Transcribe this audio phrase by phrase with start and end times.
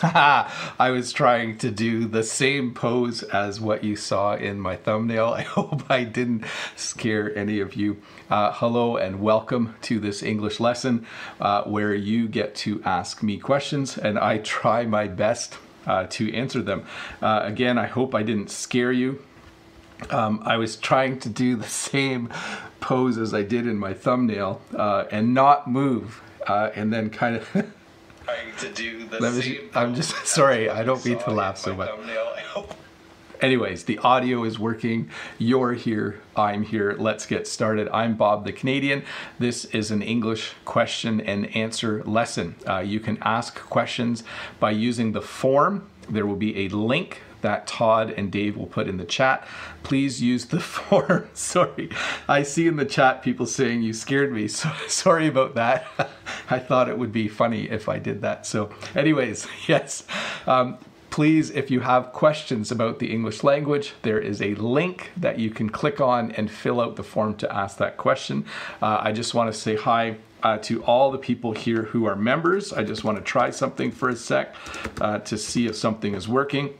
[0.02, 5.26] I was trying to do the same pose as what you saw in my thumbnail.
[5.36, 8.00] I hope I didn't scare any of you.
[8.30, 11.06] Uh, hello and welcome to this English lesson
[11.38, 16.32] uh, where you get to ask me questions and I try my best uh, to
[16.32, 16.86] answer them.
[17.20, 19.22] Uh, again, I hope I didn't scare you.
[20.08, 22.30] Um, I was trying to do the same
[22.80, 27.36] pose as I did in my thumbnail uh, and not move uh, and then kind
[27.36, 27.70] of
[28.34, 31.58] trying to do the Let me- same I'm just sorry, I don't mean to laugh
[31.58, 31.88] so much.
[31.90, 32.32] thumbnail.
[32.36, 32.74] I hope
[33.40, 35.08] Anyways, the audio is working.
[35.38, 36.20] You're here.
[36.36, 36.94] I'm here.
[36.98, 37.88] Let's get started.
[37.88, 39.02] I'm Bob the Canadian.
[39.38, 42.54] This is an English question and answer lesson.
[42.68, 44.24] Uh, you can ask questions
[44.58, 45.86] by using the form.
[46.10, 49.46] There will be a link that Todd and Dave will put in the chat.
[49.82, 51.28] Please use the form.
[51.34, 51.90] sorry.
[52.28, 54.48] I see in the chat people saying you scared me.
[54.60, 55.86] So sorry about that.
[56.50, 58.44] I thought it would be funny if I did that.
[58.46, 60.04] So, anyways, yes.
[60.46, 60.78] Um,
[61.10, 65.50] Please, if you have questions about the English language, there is a link that you
[65.50, 68.44] can click on and fill out the form to ask that question.
[68.80, 72.14] Uh, I just want to say hi uh, to all the people here who are
[72.14, 72.72] members.
[72.72, 74.54] I just want to try something for a sec
[75.00, 76.74] uh, to see if something is working.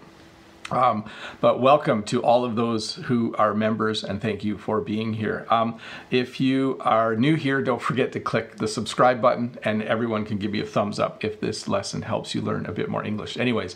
[0.71, 1.05] Um,
[1.41, 5.47] but welcome to all of those who are members and thank you for being here.
[5.51, 5.79] Um,
[6.11, 10.39] if you are new here, don't forget to click the subscribe button and everyone can
[10.39, 13.37] give me a thumbs up if this lesson helps you learn a bit more English.
[13.37, 13.75] Anyways,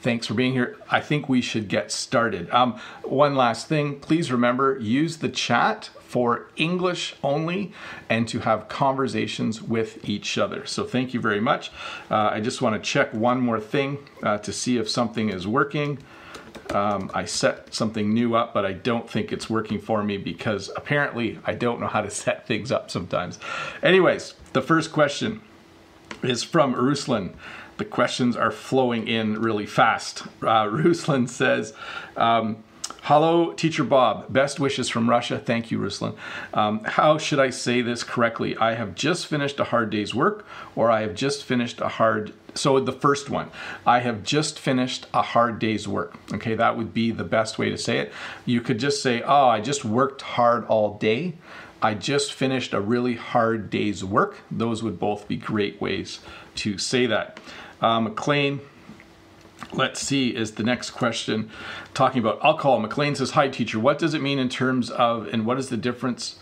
[0.00, 0.76] thanks for being here.
[0.90, 2.48] I think we should get started.
[2.50, 7.72] Um, one last thing, please remember use the chat for English only
[8.08, 10.64] and to have conversations with each other.
[10.66, 11.70] So thank you very much.
[12.10, 15.46] Uh, I just want to check one more thing uh, to see if something is
[15.46, 15.98] working.
[16.70, 20.70] Um, I set something new up, but I don't think it's working for me because
[20.76, 23.38] apparently I don't know how to set things up sometimes.
[23.82, 25.40] Anyways, the first question
[26.22, 27.34] is from Ruslan.
[27.78, 30.22] The questions are flowing in really fast.
[30.42, 31.72] Uh, Ruslan says,
[32.16, 32.64] um,
[33.02, 34.32] Hello, Teacher Bob.
[34.32, 35.38] Best wishes from Russia.
[35.38, 36.16] Thank you, Ruslan.
[36.52, 38.56] Um, how should I say this correctly?
[38.56, 42.32] I have just finished a hard day's work, or I have just finished a hard.
[42.54, 43.50] So, the first one,
[43.86, 46.16] I have just finished a hard day's work.
[46.34, 48.12] Okay, that would be the best way to say it.
[48.44, 51.34] You could just say, Oh, I just worked hard all day.
[51.80, 54.38] I just finished a really hard day's work.
[54.50, 56.20] Those would both be great ways
[56.56, 57.38] to say that.
[57.80, 58.60] Uh, McLean,
[59.72, 61.50] let's see, is the next question
[61.94, 62.78] talking about alcohol.
[62.80, 65.76] McLean says, Hi, teacher, what does it mean in terms of, and what is the
[65.76, 66.38] difference?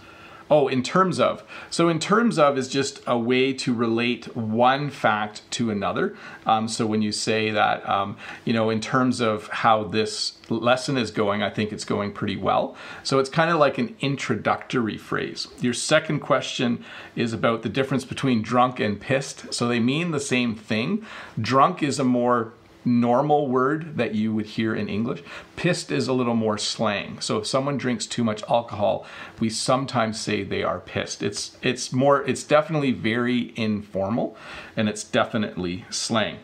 [0.48, 1.42] Oh, in terms of.
[1.70, 6.16] So, in terms of is just a way to relate one fact to another.
[6.44, 10.96] Um, so, when you say that, um, you know, in terms of how this lesson
[10.96, 12.76] is going, I think it's going pretty well.
[13.02, 15.48] So, it's kind of like an introductory phrase.
[15.60, 16.84] Your second question
[17.16, 19.52] is about the difference between drunk and pissed.
[19.52, 21.04] So, they mean the same thing.
[21.40, 22.52] Drunk is a more
[22.86, 25.22] normal word that you would hear in English.
[25.56, 27.20] Pissed is a little more slang.
[27.20, 29.04] So if someone drinks too much alcohol,
[29.40, 31.22] we sometimes say they are pissed.
[31.22, 34.36] It's it's more it's definitely very informal
[34.76, 36.38] and it's definitely slang.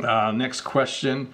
[0.00, 1.32] Uh, next question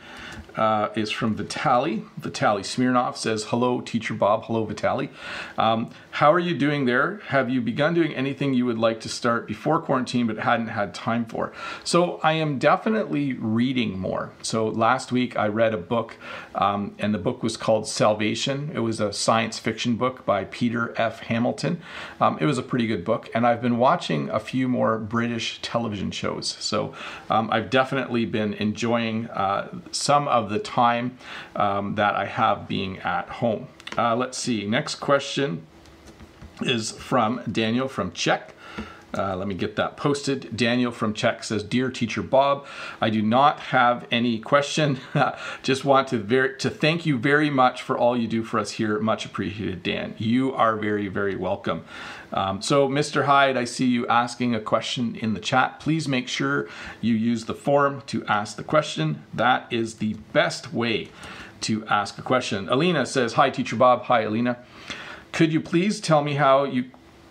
[0.60, 2.04] uh, is from Vitali.
[2.19, 4.44] Vitali Smirnov says, Hello, Teacher Bob.
[4.44, 5.09] Hello, Vitali.
[5.56, 7.22] Um, how are you doing there?
[7.28, 10.93] Have you begun doing anything you would like to start before quarantine but hadn't had
[10.93, 11.54] time for?
[11.82, 14.32] So, I am definitely reading more.
[14.43, 16.19] So, last week I read a book,
[16.54, 18.71] um, and the book was called Salvation.
[18.75, 21.21] It was a science fiction book by Peter F.
[21.21, 21.81] Hamilton.
[22.21, 25.59] Um, it was a pretty good book, and I've been watching a few more British
[25.62, 26.59] television shows.
[26.60, 26.92] So,
[27.31, 31.19] um, I've definitely been enjoying uh, some of the time
[31.56, 33.69] um, that I have being at home.
[33.97, 34.66] Uh, let's see.
[34.66, 35.66] Next question
[36.61, 38.55] is from Daniel from Czech.
[39.16, 40.56] Uh, let me get that posted.
[40.56, 42.66] Daniel from Czech says, "Dear Teacher Bob,
[43.00, 45.00] I do not have any question.
[45.62, 48.72] Just want to ver- to thank you very much for all you do for us
[48.72, 48.98] here.
[49.00, 50.15] Much appreciated, Dan.
[50.19, 51.84] You are very very welcome."
[52.32, 53.25] Um, so, Mr.
[53.25, 55.81] Hyde, I see you asking a question in the chat.
[55.81, 56.69] Please make sure
[57.00, 59.25] you use the form to ask the question.
[59.34, 61.09] That is the best way
[61.63, 62.68] to ask a question.
[62.68, 64.04] Alina says, "Hi, Teacher Bob.
[64.04, 64.59] Hi, Alina.
[65.33, 66.84] Could you please tell me how you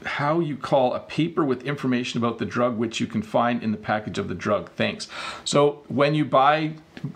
[0.05, 3.71] how you call a paper with information about the drug which you can find in
[3.71, 4.71] the package of the drug?
[4.71, 5.07] Thanks."
[5.45, 6.73] So when you buy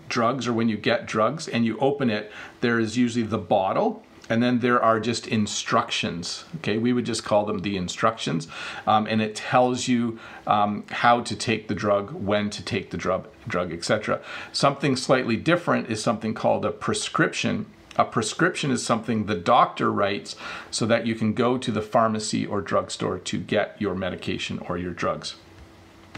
[0.08, 4.02] drugs or when you get drugs and you open it, there is usually the bottle.
[4.30, 6.44] And then there are just instructions.
[6.56, 8.48] Okay, we would just call them the instructions,
[8.86, 12.96] um, and it tells you um, how to take the drug, when to take the
[12.96, 14.22] drug, drug, etc.
[14.50, 17.66] Something slightly different is something called a prescription,
[17.96, 20.36] a prescription is something the doctor writes
[20.70, 24.76] so that you can go to the pharmacy or drugstore to get your medication or
[24.76, 25.36] your drugs.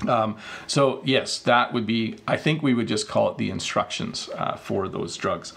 [0.06, 0.36] Um,
[0.66, 2.16] so yes, that would be.
[2.28, 5.52] I think we would just call it the instructions uh, for those drugs.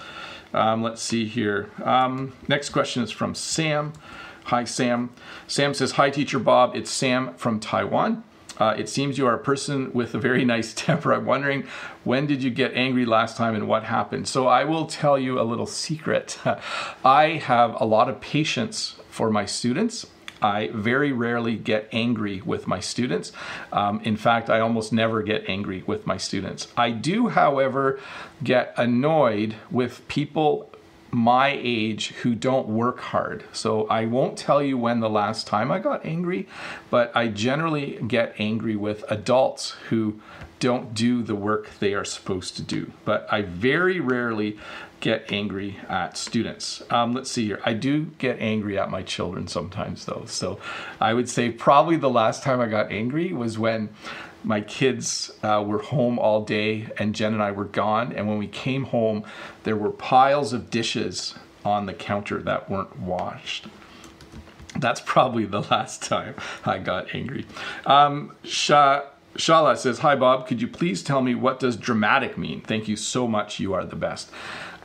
[0.53, 1.69] Um, let's see here.
[1.83, 3.93] Um, next question is from Sam.
[4.45, 5.09] Hi, Sam.
[5.47, 6.75] Sam says, "Hi, Teacher Bob.
[6.75, 8.23] It's Sam from Taiwan.
[8.59, 11.13] Uh, it seems you are a person with a very nice temper.
[11.13, 11.65] I'm wondering
[12.03, 14.27] when did you get angry last time and what happened?
[14.27, 16.37] So I will tell you a little secret.
[17.05, 20.05] I have a lot of patience for my students.
[20.41, 23.31] I very rarely get angry with my students.
[23.71, 26.67] Um, in fact, I almost never get angry with my students.
[26.77, 27.99] I do, however,
[28.43, 30.68] get annoyed with people
[31.11, 33.43] my age who don't work hard.
[33.53, 36.47] So I won't tell you when the last time I got angry,
[36.89, 40.19] but I generally get angry with adults who
[40.59, 42.91] don't do the work they are supposed to do.
[43.05, 44.57] But I very rarely
[44.99, 46.83] get angry at students.
[46.89, 47.61] Um, let's see here.
[47.63, 50.25] I do get angry at my children sometimes, though.
[50.27, 50.59] So
[50.99, 53.89] I would say probably the last time I got angry was when
[54.43, 58.13] my kids uh, were home all day and Jen and I were gone.
[58.13, 59.23] And when we came home,
[59.63, 63.67] there were piles of dishes on the counter that weren't washed.
[64.77, 67.45] That's probably the last time I got angry.
[67.85, 69.03] Um, Sha-
[69.35, 72.61] Shala says, Hi Bob, could you please tell me what does dramatic mean?
[72.61, 73.59] Thank you so much.
[73.59, 74.31] You are the best.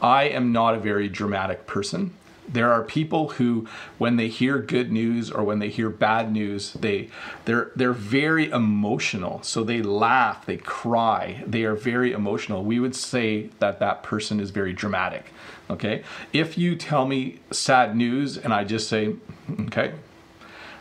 [0.02, 2.14] I am not a very dramatic person.
[2.48, 3.66] There are people who,
[3.98, 7.08] when they hear good news or when they hear bad news, they
[7.44, 9.42] they're they're very emotional.
[9.42, 12.62] So they laugh, they cry, they are very emotional.
[12.64, 15.26] We would say that that person is very dramatic.
[15.70, 19.16] Okay, if you tell me sad news and I just say,
[19.60, 19.94] okay,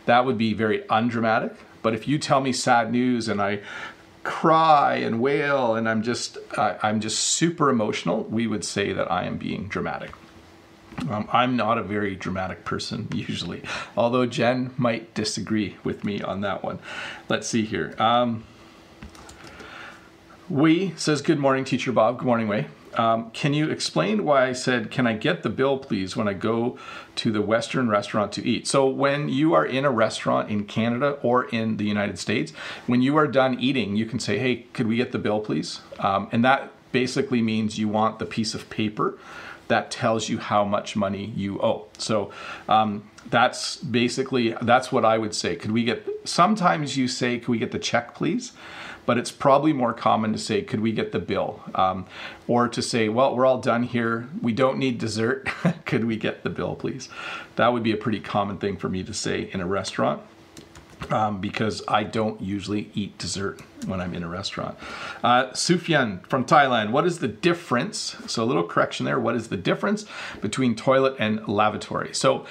[0.06, 1.56] that would be very undramatic.
[1.82, 3.60] But if you tell me sad news and I
[4.24, 9.12] cry and wail and I'm just uh, I'm just super emotional, we would say that
[9.12, 10.12] I am being dramatic.
[11.10, 13.62] Um, I'm not a very dramatic person usually,
[13.98, 16.80] although Jen might disagree with me on that one.
[17.30, 17.96] Let's see here.
[18.00, 18.44] Um,
[20.50, 22.20] we says, Good morning, Teacher Bob.
[22.20, 22.68] Good morning, Way.
[22.96, 26.34] Um, can you explain why I said, Can I get the bill, please, when I
[26.34, 26.78] go
[27.16, 28.68] to the Western restaurant to eat?
[28.68, 32.52] So, when you are in a restaurant in Canada or in the United States,
[32.86, 35.82] when you are done eating, you can say, Hey, could we get the bill, please?
[36.00, 39.18] Um, and that basically means you want the piece of paper
[39.68, 41.88] that tells you how much money you owe.
[41.98, 42.32] So
[42.68, 45.56] um, that's basically that's what I would say.
[45.56, 46.08] Could we get?
[46.26, 48.54] Sometimes you say, "Could we get the check, please?"
[49.06, 52.06] But it's probably more common to say, "Could we get the bill?" Um,
[52.48, 54.28] or to say, "Well, we're all done here.
[54.42, 55.46] We don't need dessert.
[55.86, 57.10] Could we get the bill, please?"
[57.56, 60.22] That would be a pretty common thing for me to say in a restaurant
[61.12, 64.78] um, because I don't usually eat dessert when I'm in a restaurant.
[65.24, 68.16] Uh, Sufyan from Thailand, what is the difference?
[68.28, 69.20] So, a little correction there.
[69.20, 70.06] What is the difference
[70.42, 72.14] between toilet and lavatory?
[72.14, 72.46] So,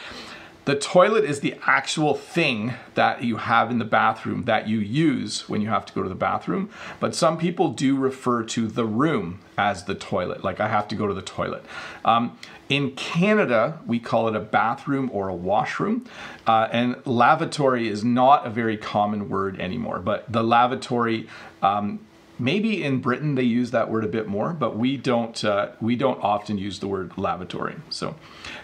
[0.65, 5.49] the toilet is the actual thing that you have in the bathroom that you use
[5.49, 6.71] when you have to go to the bathroom.
[7.01, 10.95] But some people do refer to the room as the toilet, like I have to
[10.95, 11.65] go to the toilet.
[12.05, 12.39] Um,
[12.69, 16.07] in Canada, we call it a bathroom or a washroom,
[16.47, 19.99] uh, and lavatory is not a very common word anymore.
[19.99, 21.29] But the lavatory,
[21.61, 22.01] um,
[22.39, 25.45] maybe in Britain they use that word a bit more, but we don't.
[25.45, 27.77] Uh, we don't often use the word lavatory.
[27.91, 28.15] So,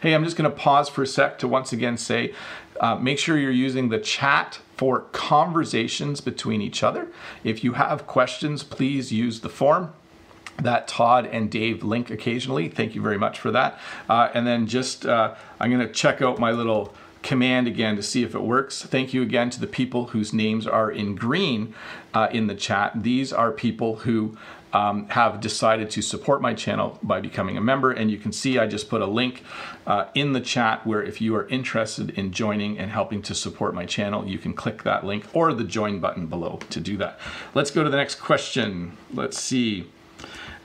[0.03, 2.35] hey, I'm just going to pause for a sec to once again say,
[2.81, 7.09] uh, make sure you're using the chat for conversations between each other.
[7.45, 9.93] If you have questions, please use the form
[10.59, 12.69] that Todd and Dave link occasionally.
[12.69, 13.79] Thank you very much for that.
[14.09, 18.03] Uh, and then just, uh, I'm going to check out my little command again to
[18.03, 18.83] see if it works.
[18.83, 21.75] Thank you again to the people whose names are in green
[22.15, 23.03] uh, in the chat.
[23.03, 24.37] These are people who
[24.73, 27.91] um, have decided to support my channel by becoming a member.
[27.91, 29.43] And you can see I just put a link
[29.87, 33.75] uh, in the chat where if you are interested in joining and helping to support
[33.75, 37.19] my channel, you can click that link or the join button below to do that.
[37.55, 38.97] Let's go to the next question.
[39.13, 39.91] Let's see.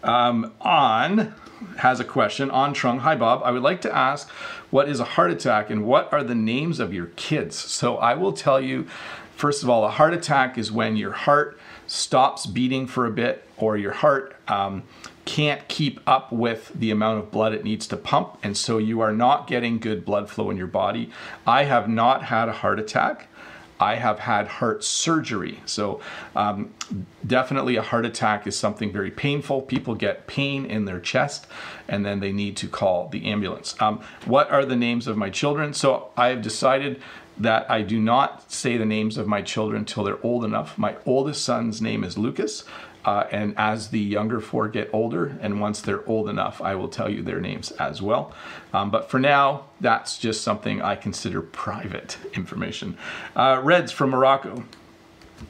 [0.04, 1.34] Um, on
[1.78, 3.00] has a question on Trung.
[3.00, 3.42] Hi, Bob.
[3.46, 4.30] I would like to ask
[4.74, 7.56] what is a heart attack and what are the names of your kids?
[7.56, 8.88] So I will tell you,
[9.36, 13.48] first of all, a heart attack is when your heart stops beating for a bit
[13.58, 14.82] or your heart um,
[15.26, 18.40] can't keep up with the amount of blood it needs to pump.
[18.42, 21.12] And so you are not getting good blood flow in your body.
[21.46, 23.28] I have not had a heart attack.
[23.84, 25.60] I have had heart surgery.
[25.66, 26.00] So,
[26.38, 26.74] um,
[27.28, 29.62] definitely a heart attack is something very painful.
[29.64, 31.48] People get pain in their chest
[31.90, 33.76] and then they need to call the ambulance.
[33.82, 35.74] Um, what are the names of my children?
[35.74, 37.02] So, I have decided
[37.38, 40.78] that I do not say the names of my children until they're old enough.
[40.78, 42.64] My oldest son's name is Lucas.
[43.06, 46.88] Uh, and as the younger four get older, and once they're old enough, I will
[46.88, 48.34] tell you their names as well.
[48.74, 52.98] Um, but for now, that's just something I consider private information.
[53.36, 54.64] Uh, Reds from Morocco.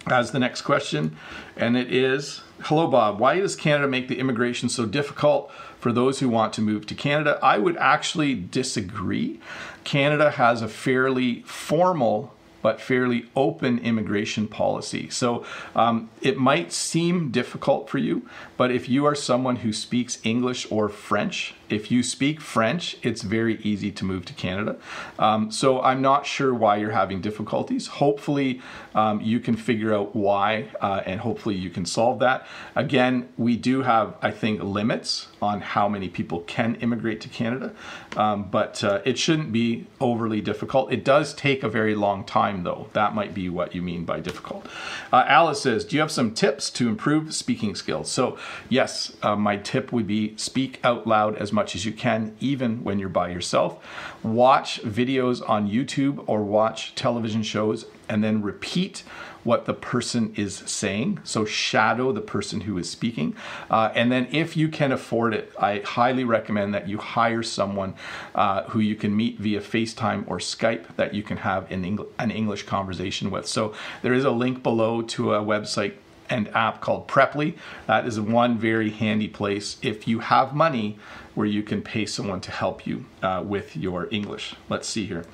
[0.08, 1.16] as the next question,
[1.56, 3.20] and it is Hello, Bob.
[3.20, 6.96] Why does Canada make the immigration so difficult for those who want to move to
[6.96, 7.38] Canada?
[7.44, 9.42] I would actually disagree.
[9.84, 12.34] Canada has a fairly formal
[12.64, 15.10] but fairly open immigration policy.
[15.12, 18.28] So um, it might seem difficult for you,
[18.58, 23.22] but if you are someone who speaks English or French, if you speak French, it's
[23.22, 24.78] very easy to move to Canada.
[25.18, 27.88] Um, so I'm not sure why you're having difficulties.
[27.88, 28.62] Hopefully,
[28.96, 32.46] um, you can figure out why, uh, and hopefully, you can solve that.
[32.76, 37.74] Again, we do have, I think, limits on how many people can immigrate to Canada,
[38.16, 40.94] um, but uh, it shouldn't be overly difficult.
[40.94, 42.88] It does take a very long time, though.
[42.94, 44.68] That might be what you mean by difficult.
[45.12, 48.12] Uh, Alice says, Do you have some tips to improve speaking skills?
[48.12, 48.38] So,
[48.70, 52.84] yes, uh, my tip would be speak out loud as much as you can, even
[52.84, 53.84] when you're by yourself.
[54.22, 59.04] Watch videos on YouTube or watch television shows and then repeat
[59.44, 61.20] what the person is saying.
[61.24, 63.36] So shadow the person who is speaking.
[63.70, 67.96] Uh, and then if you can afford it, I highly recommend that you hire someone
[68.36, 72.08] uh, who you can meet via FaceTime or Skype that you can have an, Eng-
[72.20, 73.48] an English conversation with.
[73.48, 75.96] So there is a link below to a website
[76.30, 77.58] and app called Preply.
[77.88, 80.98] That is one very handy place if you have money
[81.36, 84.56] where you can pay someone to help you uh, with your English.
[84.70, 85.26] Let's see here.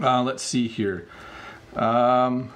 [0.00, 1.08] Uh, let's see here.
[1.74, 2.50] Um,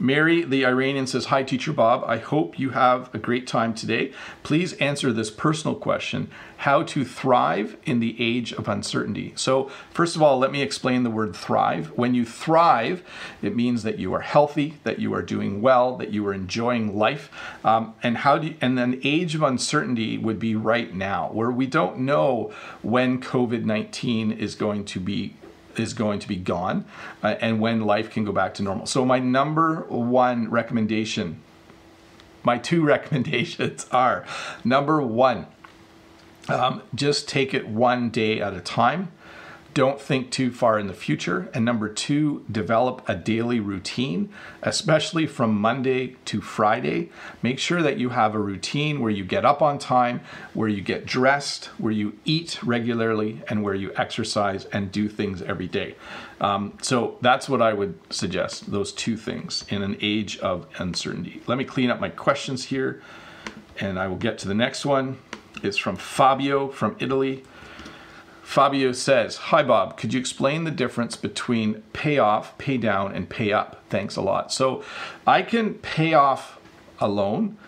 [0.00, 2.04] Mary, the Iranian, says, Hi, Teacher Bob.
[2.06, 4.12] I hope you have a great time today.
[4.44, 9.32] Please answer this personal question How to thrive in the age of uncertainty.
[9.34, 11.88] So, first of all, let me explain the word thrive.
[11.96, 13.02] When you thrive,
[13.42, 16.96] it means that you are healthy, that you are doing well, that you are enjoying
[16.96, 17.30] life.
[17.64, 21.50] Um, and how do you, and then age of uncertainty would be right now, where
[21.50, 22.52] we don't know
[22.82, 25.34] when COVID 19 is going to be
[25.78, 26.84] is going to be gone
[27.22, 28.86] uh, and when life can go back to normal.
[28.86, 31.42] So, my number one recommendation,
[32.42, 34.24] my two recommendations are
[34.64, 35.46] number one,
[36.48, 39.12] um, just take it one day at a time.
[39.74, 41.48] Don't think too far in the future.
[41.54, 44.32] And number two, develop a daily routine,
[44.62, 47.10] especially from Monday to Friday.
[47.42, 50.20] Make sure that you have a routine where you get up on time,
[50.52, 55.42] where you get dressed, where you eat regularly, and where you exercise and do things
[55.42, 55.94] every day.
[56.40, 61.42] Um, so that's what I would suggest those two things in an age of uncertainty.
[61.46, 63.00] Let me clean up my questions here,
[63.78, 65.18] and I will get to the next one.
[65.62, 67.44] It's from Fabio from Italy.
[68.48, 73.28] Fabio says, Hi Bob, could you explain the difference between pay off, pay down, and
[73.28, 73.82] pay up?
[73.90, 74.50] Thanks a lot.
[74.54, 74.82] So
[75.26, 76.58] I can pay off
[76.98, 77.58] a loan,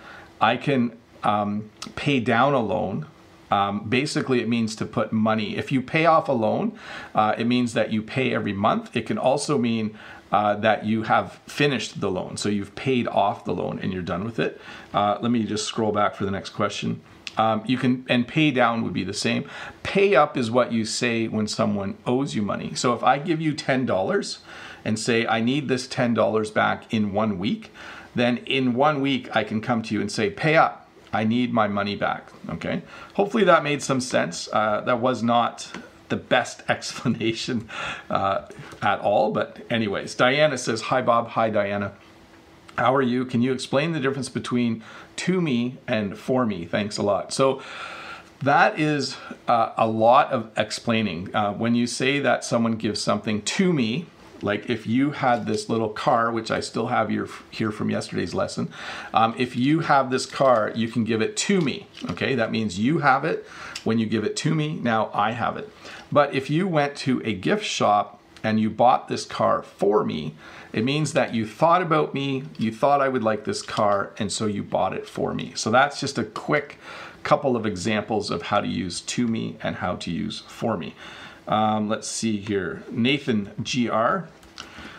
[0.41, 3.05] I can um, pay down a loan.
[3.51, 5.55] Um, basically, it means to put money.
[5.55, 6.79] If you pay off a loan,
[7.15, 8.97] uh, it means that you pay every month.
[8.97, 9.99] It can also mean
[10.33, 12.39] uh, that you have finished the loan.
[12.39, 14.59] So you've paid off the loan and you're done with it.
[14.95, 17.03] Uh, let me just scroll back for the next question.
[17.41, 19.49] Um, you can and pay down would be the same.
[19.83, 22.75] Pay up is what you say when someone owes you money.
[22.75, 24.41] So if I give you ten dollars
[24.85, 27.73] and say I need this ten dollars back in one week,
[28.15, 30.87] then in one week I can come to you and say pay up.
[31.15, 32.29] I need my money back.
[32.51, 32.83] Okay.
[33.15, 34.49] Hopefully that made some sense.
[34.53, 35.73] Uh, that was not
[36.11, 37.71] the best explanation
[38.11, 38.49] uh,
[38.83, 41.29] at all, but anyways, Diana says hi Bob.
[41.29, 41.93] Hi Diana.
[42.77, 43.25] How are you?
[43.25, 44.83] Can you explain the difference between
[45.27, 46.65] to me and for me?
[46.65, 47.33] Thanks a lot.
[47.33, 47.63] So,
[48.43, 49.17] that is
[49.49, 51.35] uh, a lot of explaining.
[51.35, 54.07] Uh, when you say that someone gives something to me,
[54.43, 58.35] like if you had this little car, which I still have here, here from yesterday's
[58.35, 58.73] lesson,
[59.13, 61.87] um, if you have this car, you can give it to me.
[62.11, 63.47] Okay, that means you have it.
[63.85, 65.69] When you give it to me, now I have it.
[66.11, 70.35] But if you went to a gift shop and you bought this car for me,
[70.73, 74.31] it means that you thought about me, you thought I would like this car, and
[74.31, 75.53] so you bought it for me.
[75.57, 76.79] So that's just a quick
[77.23, 80.95] couple of examples of how to use to me and how to use for me.
[81.49, 82.83] Um, let's see here.
[82.91, 84.29] Nathan GR,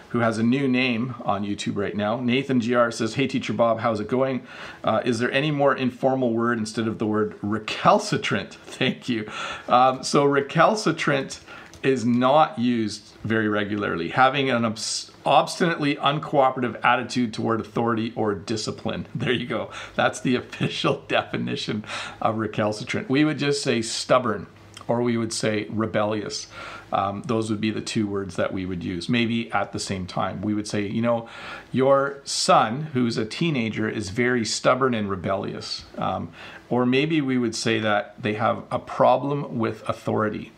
[0.10, 2.20] who has a new name on YouTube right now.
[2.20, 4.46] Nathan GR says, Hey, Teacher Bob, how's it going?
[4.84, 8.54] Uh, is there any more informal word instead of the word recalcitrant?
[8.66, 9.30] Thank you.
[9.70, 11.40] Um, so, recalcitrant
[11.84, 14.10] is not used very regularly.
[14.10, 19.08] Having an obs- obstinately uncooperative attitude toward authority or discipline.
[19.16, 19.70] There you go.
[19.96, 21.84] That's the official definition
[22.22, 23.10] of recalcitrant.
[23.10, 24.48] We would just say stubborn
[24.88, 26.48] or we would say rebellious.
[26.92, 30.06] Um, those would be the two words that we would use, maybe at the same
[30.06, 30.42] time.
[30.42, 31.30] We would say, you know,
[31.72, 35.86] your son, who's a teenager, is very stubborn and rebellious.
[35.98, 36.34] Um,
[36.70, 40.52] or maybe we would say that they have a problem with authority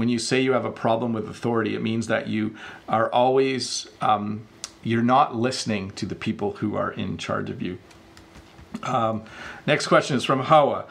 [0.00, 2.56] when you say you have a problem with authority, it means that you
[2.88, 4.46] are always um,
[4.82, 7.76] you're not listening to the people who are in charge of you.
[8.82, 9.24] Um,
[9.66, 10.86] next question is from Hawa.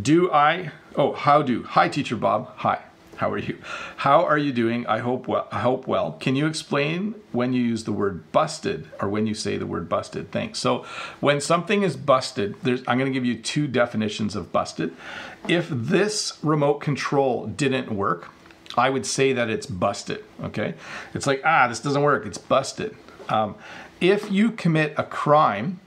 [0.00, 0.70] Do I?
[0.94, 1.64] Oh, how do?
[1.64, 2.52] Hi, teacher Bob.
[2.58, 2.82] Hi.
[3.16, 3.58] How are you?
[3.96, 4.86] How are you doing?
[4.86, 5.48] I hope well.
[5.50, 6.12] I hope well.
[6.12, 9.88] Can you explain when you use the word busted or when you say the word
[9.88, 10.30] busted?
[10.30, 10.58] Thanks.
[10.60, 10.84] So,
[11.20, 14.94] when something is busted, I'm going to give you two definitions of busted.
[15.46, 18.31] If this remote control didn't work,
[18.76, 20.24] I would say that it's busted.
[20.42, 20.74] Okay,
[21.14, 22.26] it's like ah, this doesn't work.
[22.26, 22.96] It's busted.
[23.28, 23.54] Um,
[24.00, 25.80] if you commit a crime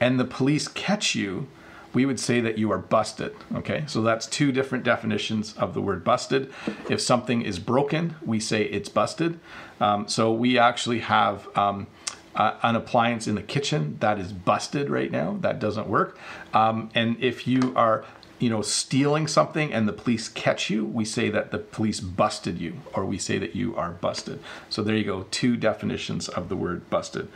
[0.00, 1.46] and the police catch you,
[1.92, 3.34] we would say that you are busted.
[3.54, 6.52] Okay, so that's two different definitions of the word busted.
[6.88, 9.38] If something is broken, we say it's busted.
[9.80, 11.86] Um, so we actually have um,
[12.34, 16.16] uh, an appliance in the kitchen that is busted right now, that doesn't work.
[16.54, 18.04] Um, and if you are
[18.40, 22.58] you know, stealing something and the police catch you, we say that the police busted
[22.58, 24.40] you, or we say that you are busted.
[24.68, 27.28] So there you go, two definitions of the word busted.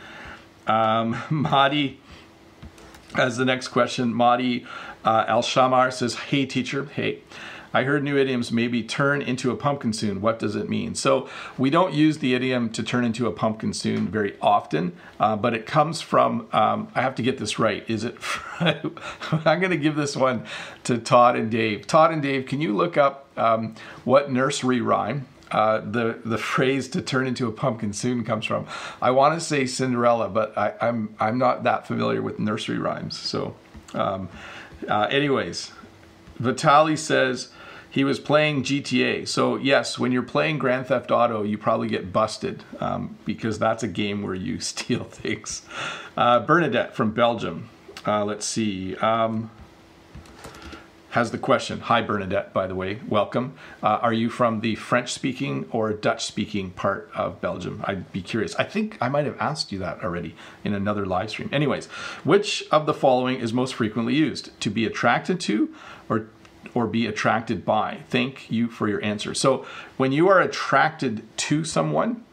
[0.67, 1.99] Um, Mahdi
[3.17, 4.65] as the next question, Mahdi
[5.05, 7.19] uh, Al Shamar says, Hey, teacher, hey.
[7.75, 10.21] I heard new idioms maybe turn into a pumpkin soon.
[10.21, 10.95] What does it mean?
[10.95, 11.27] So
[11.57, 15.53] we don't use the idiom to turn into a pumpkin soon very often, uh, but
[15.53, 17.83] it comes from, um, I have to get this right.
[17.89, 18.15] Is it,
[18.61, 20.45] I'm going to give this one
[20.85, 21.85] to Todd and Dave.
[21.85, 26.87] Todd and Dave, can you look up um, what nursery rhyme uh, the the phrase
[26.89, 28.65] "to turn into a pumpkin soon" comes from.
[28.99, 32.79] I want to say Cinderella, but I, am I'm, I'm not that familiar with nursery
[32.79, 33.17] rhymes.
[33.17, 33.55] So,
[33.93, 34.27] um,
[34.89, 35.71] uh, anyways,
[36.39, 37.49] Vitali says
[37.95, 39.25] he was playing GTA.
[39.25, 43.83] So yes, when you're playing Grand Theft Auto, you probably get busted um, because that's
[43.83, 45.61] a game where you steal things.
[46.17, 47.69] Uh, Bernadette from Belgium.
[48.05, 48.97] Uh, let's see.
[48.97, 49.49] Um,
[51.11, 51.79] has the question.
[51.79, 52.99] Hi, Bernadette, by the way.
[53.07, 53.53] Welcome.
[53.81, 57.81] Uh, are you from the French speaking or Dutch speaking part of Belgium?
[57.85, 58.53] I'd be curious.
[58.57, 60.35] I think I might have asked you that already
[60.65, 61.49] in another live stream.
[61.53, 61.85] Anyways,
[62.25, 64.59] which of the following is most frequently used?
[64.59, 65.73] To be attracted to
[66.09, 66.27] or
[66.73, 67.99] or be attracted by?
[68.09, 69.33] Thank you for your answer.
[69.33, 69.65] So,
[69.97, 72.23] when you are attracted to someone,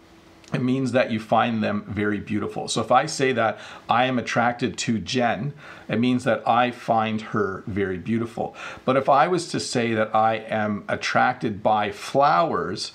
[0.52, 2.68] it means that you find them very beautiful.
[2.68, 5.54] So if I say that I am attracted to Jen,
[5.88, 8.54] it means that I find her very beautiful.
[8.85, 12.92] But if I was to say that I am attracted by flowers,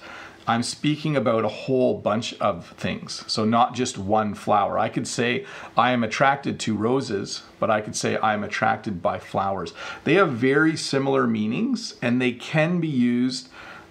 [0.48, 3.26] I'm speaking about a whole bunch of things.
[3.28, 4.80] So not just one flower.
[4.80, 9.02] I could say I am attracted to roses, but I could say I am attracted
[9.02, 9.74] by flowers.
[10.06, 13.50] They have very similar meanings and they can be used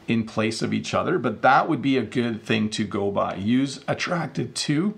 [0.08, 3.34] in place of each other, but that would be a good thing to go by.
[3.34, 4.94] Use attracted to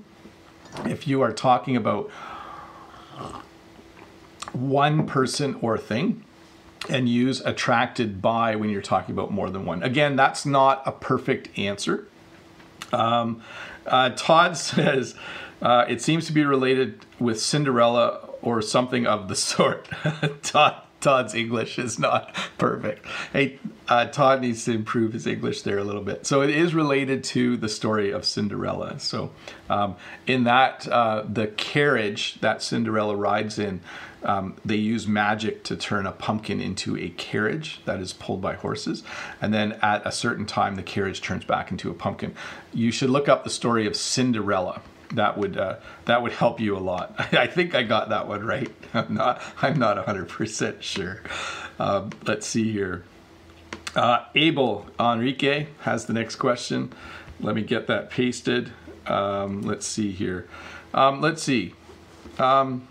[0.84, 2.08] if you are talking about
[4.52, 6.24] one person or thing
[6.88, 9.82] and use attracted by when you're talking about more than one.
[9.82, 12.06] Again, that's not a perfect answer.
[12.92, 13.42] Um,
[13.86, 15.14] uh, Todd says
[15.60, 19.88] uh, it seems to be related with Cinderella or something of the sort.
[20.42, 23.04] Todd, Todd's English is not perfect.
[23.32, 26.26] Hey, uh, Todd needs to improve his English there a little bit.
[26.26, 28.98] So it is related to the story of Cinderella.
[28.98, 29.30] So
[29.70, 33.80] um, in that, uh, the carriage that Cinderella rides in,
[34.24, 38.54] um, they use magic to turn a pumpkin into a carriage that is pulled by
[38.54, 39.02] horses.
[39.40, 42.34] And then at a certain time, the carriage turns back into a pumpkin.
[42.72, 44.82] You should look up the story of Cinderella
[45.14, 47.14] that would uh, that would help you a lot.
[47.32, 48.70] I think I got that one right.
[48.94, 51.22] I'm not I'm not 100% sure.
[51.78, 53.04] Um, let's see here.
[53.94, 56.92] Uh, Abel Enrique has the next question.
[57.40, 58.72] Let me get that pasted.
[59.06, 60.46] Um, let's see here.
[60.92, 61.74] Um, let's see.
[62.38, 62.87] Um,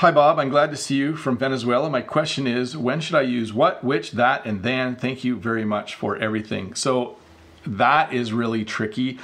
[0.00, 0.38] Hi, Bob.
[0.38, 1.88] I'm glad to see you from Venezuela.
[1.88, 4.94] My question is when should I use what, which, that, and then?
[4.94, 6.74] Thank you very much for everything.
[6.74, 7.16] So,
[7.66, 9.18] that is really tricky.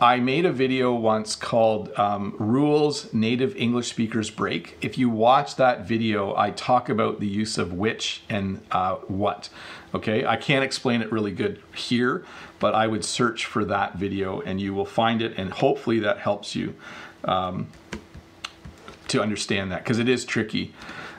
[0.00, 4.78] I made a video once called um, Rules Native English Speakers Break.
[4.80, 9.48] If you watch that video, I talk about the use of which and uh, what.
[9.92, 12.24] Okay, I can't explain it really good here,
[12.60, 16.18] but I would search for that video and you will find it, and hopefully that
[16.18, 16.76] helps you
[17.24, 17.66] um,
[19.12, 20.72] to understand that because it is tricky.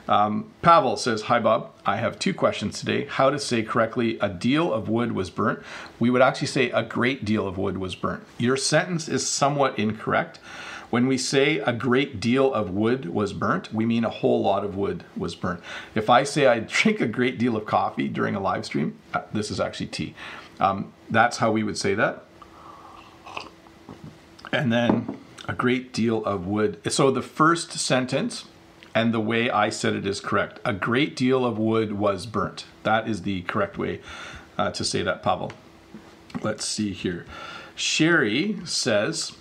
[0.06, 3.06] Um, Pavel says, Hi Bob, I have two questions today.
[3.06, 5.60] How to say correctly, a deal of wood was burnt.
[5.98, 8.22] We would actually say a great deal of wood was burnt.
[8.36, 10.38] Your sentence is somewhat incorrect.
[10.90, 14.64] When we say a great deal of wood was burnt, we mean a whole lot
[14.64, 15.60] of wood was burnt.
[15.94, 19.22] If I say I drink a great deal of coffee during a live stream, uh,
[19.32, 20.14] this is actually tea.
[20.60, 22.24] Um, that's how we would say that.
[24.52, 26.80] And then a great deal of wood.
[26.92, 28.44] So the first sentence
[28.94, 30.60] and the way I said it is correct.
[30.64, 32.64] A great deal of wood was burnt.
[32.84, 34.00] That is the correct way
[34.56, 35.52] uh, to say that, Pavel.
[36.42, 37.26] Let's see here.
[37.74, 39.32] Sherry says,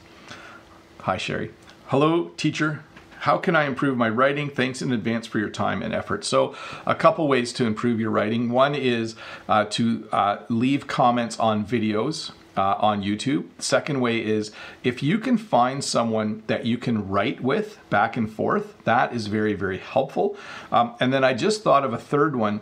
[1.02, 1.52] Hi, Sherry.
[1.88, 2.84] Hello, teacher.
[3.20, 4.50] How can I improve my writing?
[4.50, 6.26] Thanks in advance for your time and effort.
[6.26, 8.50] So, a couple ways to improve your writing.
[8.50, 9.16] One is
[9.48, 12.32] uh, to uh, leave comments on videos.
[12.56, 13.46] Uh, on YouTube.
[13.58, 14.52] Second way is
[14.84, 19.26] if you can find someone that you can write with back and forth, that is
[19.26, 20.38] very, very helpful.
[20.72, 22.62] Um, and then I just thought of a third one.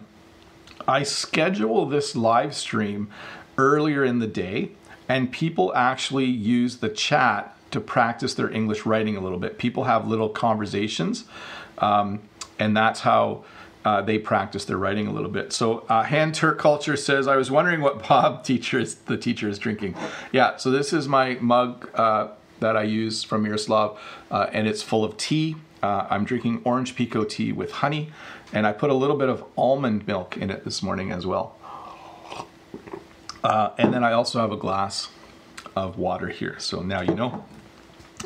[0.88, 3.10] I schedule this live stream
[3.58, 4.72] earlier in the day,
[5.10, 9.58] and people actually use the chat to practice their English writing a little bit.
[9.58, 11.26] People have little conversations,
[11.80, 12.22] um,
[12.60, 13.44] and that's how
[13.84, 15.54] uh, they practice their writing a little bit.
[15.54, 19.50] So, uh, Hand Turk Culture says, I was wondering what Bob teacher is, the teacher
[19.50, 19.96] is drinking.
[20.32, 24.84] Yeah, so this is my mug uh, that I use from Miroslav, uh, and it's
[24.84, 25.56] full of tea.
[25.82, 28.12] Uh, I'm drinking orange pekoe tea with honey,
[28.54, 31.58] and I put a little bit of almond milk in it this morning as well.
[33.44, 35.10] Uh, and then I also have a glass
[35.76, 36.60] of water here.
[36.60, 37.44] So now you know.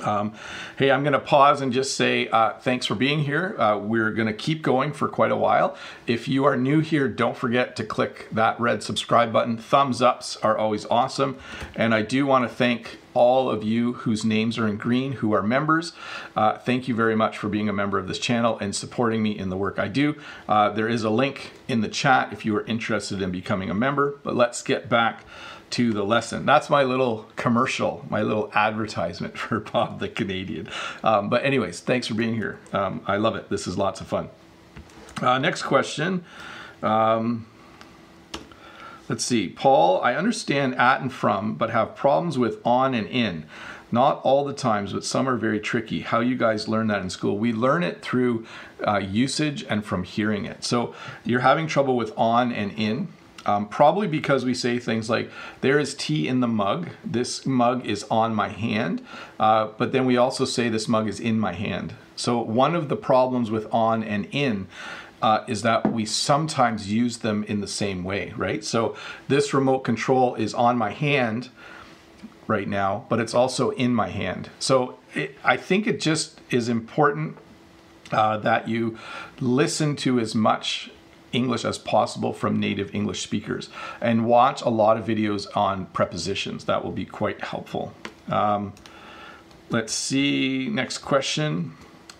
[0.03, 0.34] Um,
[0.77, 3.55] hey, I'm going to pause and just say uh, thanks for being here.
[3.60, 5.75] Uh, we're going to keep going for quite a while.
[6.08, 9.58] If you are new here, don't forget to click that red subscribe button.
[9.58, 11.38] Thumbs ups are always awesome.
[11.75, 15.34] And I do want to thank all of you whose names are in green who
[15.34, 15.93] are members.
[16.36, 19.31] Uh, thank you very much for being a member of this channel and supporting me
[19.31, 20.15] in the work I do.
[20.47, 23.73] Uh, there is a link in the chat if you are interested in becoming a
[23.73, 24.19] member.
[24.23, 25.23] But let's get back
[25.71, 26.45] to the lesson.
[26.45, 30.69] That's my little commercial, my little advertisement for Bob the Canadian.
[31.04, 32.60] Um, but, anyways, thanks for being here.
[32.73, 33.49] Um, I love it.
[33.49, 34.30] This is lots of fun.
[35.21, 36.23] Uh, next question.
[36.84, 37.47] Um,
[39.08, 39.49] let's see.
[39.49, 43.45] Paul, I understand at and from, but have problems with on and in.
[43.91, 46.01] Not all the times, but some are very tricky.
[46.01, 47.38] How you guys learn that in school?
[47.38, 48.45] We learn it through
[48.86, 50.63] uh, usage and from hearing it.
[50.63, 53.10] So you're having trouble with on and in.
[53.45, 55.29] Um, probably because we say things like,
[55.62, 56.89] there is tea in the mug.
[57.03, 59.05] This mug is on my hand.
[59.39, 61.93] Uh, but then we also say this mug is in my hand.
[62.15, 64.67] So one of the problems with on and in
[65.21, 68.63] uh, is that we sometimes use them in the same way, right?
[68.63, 68.95] So
[69.27, 71.49] this remote control is on my hand
[72.47, 74.49] right now, but it's also in my hand.
[74.60, 77.38] So it, I think it just is important
[78.12, 78.97] uh, that you
[79.39, 80.91] listen to as much
[81.36, 83.69] English as possible from native English speakers
[84.00, 86.65] and watch a lot of videos on prepositions.
[86.65, 87.93] That will be quite helpful.
[88.30, 88.74] Um,
[89.69, 91.76] let's see, next question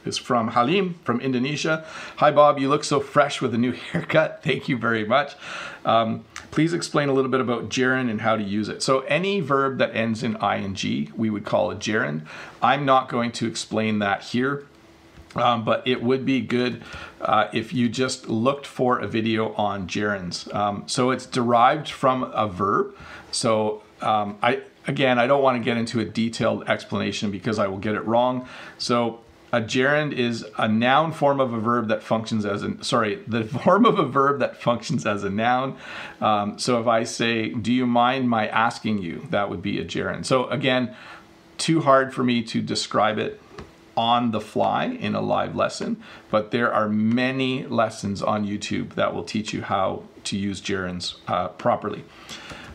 [0.06, 1.86] is from Halim from Indonesia.
[2.18, 2.60] Hi, Bob.
[2.60, 4.44] You look so fresh with a new haircut.
[4.44, 5.36] Thank you very much.
[5.84, 8.84] Um, please explain a little bit about gerund and how to use it.
[8.84, 12.26] So, any verb that ends in ing, we would call a gerund.
[12.62, 14.66] I'm not going to explain that here.
[15.36, 16.82] Um, but it would be good
[17.20, 20.54] uh, if you just looked for a video on gerunds.
[20.56, 22.96] Um, so it's derived from a verb.
[23.32, 27.68] So um, I again, I don't want to get into a detailed explanation because I
[27.68, 28.48] will get it wrong.
[28.78, 29.22] So
[29.52, 33.44] a gerund is a noun form of a verb that functions as a sorry, the
[33.64, 35.78] form of a verb that functions as a noun.
[36.22, 39.86] Um, so if I say, "Do you mind my asking you?" That would be a
[39.86, 40.26] gerund.
[40.26, 40.96] So again,
[41.58, 43.42] too hard for me to describe it
[43.98, 49.14] on the fly in a live lesson, but there are many lessons on YouTube that
[49.14, 52.04] will teach you how to use gerunds uh, properly.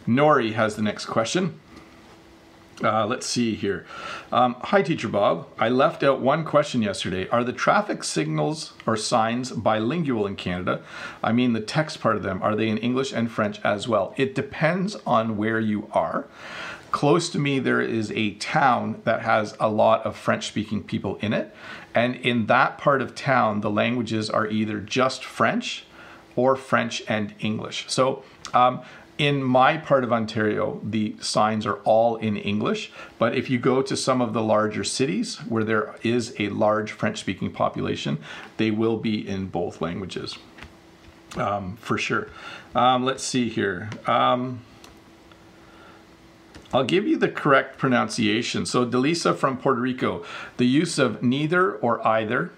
[0.07, 1.61] Nori has the next question.
[2.83, 3.85] Uh, let's see here.
[4.33, 5.47] Um, Hi, Teacher Bob.
[5.59, 7.29] I left out one question yesterday.
[7.29, 10.81] Are the traffic signals or signs bilingual in Canada?
[11.23, 14.15] I mean, the text part of them, are they in English and French as well?
[14.17, 16.27] It depends on where you are.
[16.91, 21.17] Close to me, there is a town that has a lot of French speaking people
[21.17, 21.55] in it.
[21.95, 25.85] And in that part of town, the languages are either just French
[26.37, 27.87] or French and English.
[27.89, 28.25] So,
[28.55, 28.83] um,
[29.19, 32.91] in my part of Ontario, the signs are all in English.
[33.19, 36.93] But if you go to some of the larger cities where there is a large
[36.93, 38.17] French speaking population,
[38.57, 40.39] they will be in both languages
[41.37, 42.29] um, for sure.
[42.75, 43.91] Um, let's see here.
[44.07, 44.61] Um,
[46.73, 48.67] I'll give you the correct pronunciation.
[48.67, 50.25] So, Delisa from Puerto Rico,
[50.57, 52.53] the use of neither or either,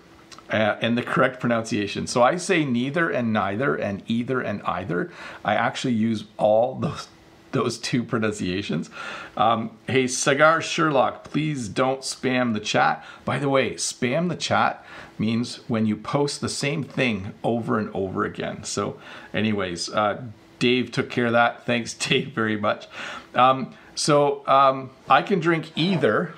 [0.51, 2.07] uh, and the correct pronunciation.
[2.07, 5.11] So, I say neither and neither and either and either.
[5.45, 7.09] I actually use all those
[7.53, 8.91] those two pronunciations.
[9.37, 13.05] Um, hey, Cigar Sherlock, please don't spam the chat.
[13.25, 14.85] By the way, spam the chat
[15.19, 18.65] means when you post the same thing over and over again.
[18.65, 18.99] So,
[19.33, 20.23] anyways, uh,
[20.59, 21.65] Dave took care of that.
[21.67, 22.89] Thanks, Dave, very much.
[23.35, 26.35] Um, so um, I can drink either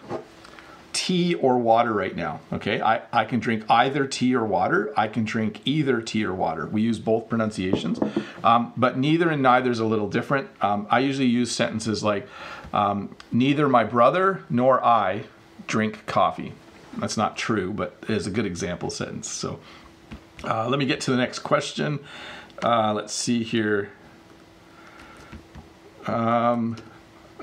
[0.93, 2.41] tea or water right now.
[2.53, 4.93] Okay, I, I can drink either tea or water.
[4.97, 6.67] I can drink either tea or water.
[6.67, 7.99] We use both pronunciations,
[8.43, 10.49] um, but neither and neither is a little different.
[10.61, 12.29] Um, I usually use sentences like
[12.73, 15.25] um, neither my brother nor I
[15.67, 16.53] drink coffee.
[16.99, 19.29] That's not true, but it is a good example sentence.
[19.29, 19.59] So
[20.45, 21.99] uh, let me get to the next question.
[22.63, 23.91] Uh, let's see here.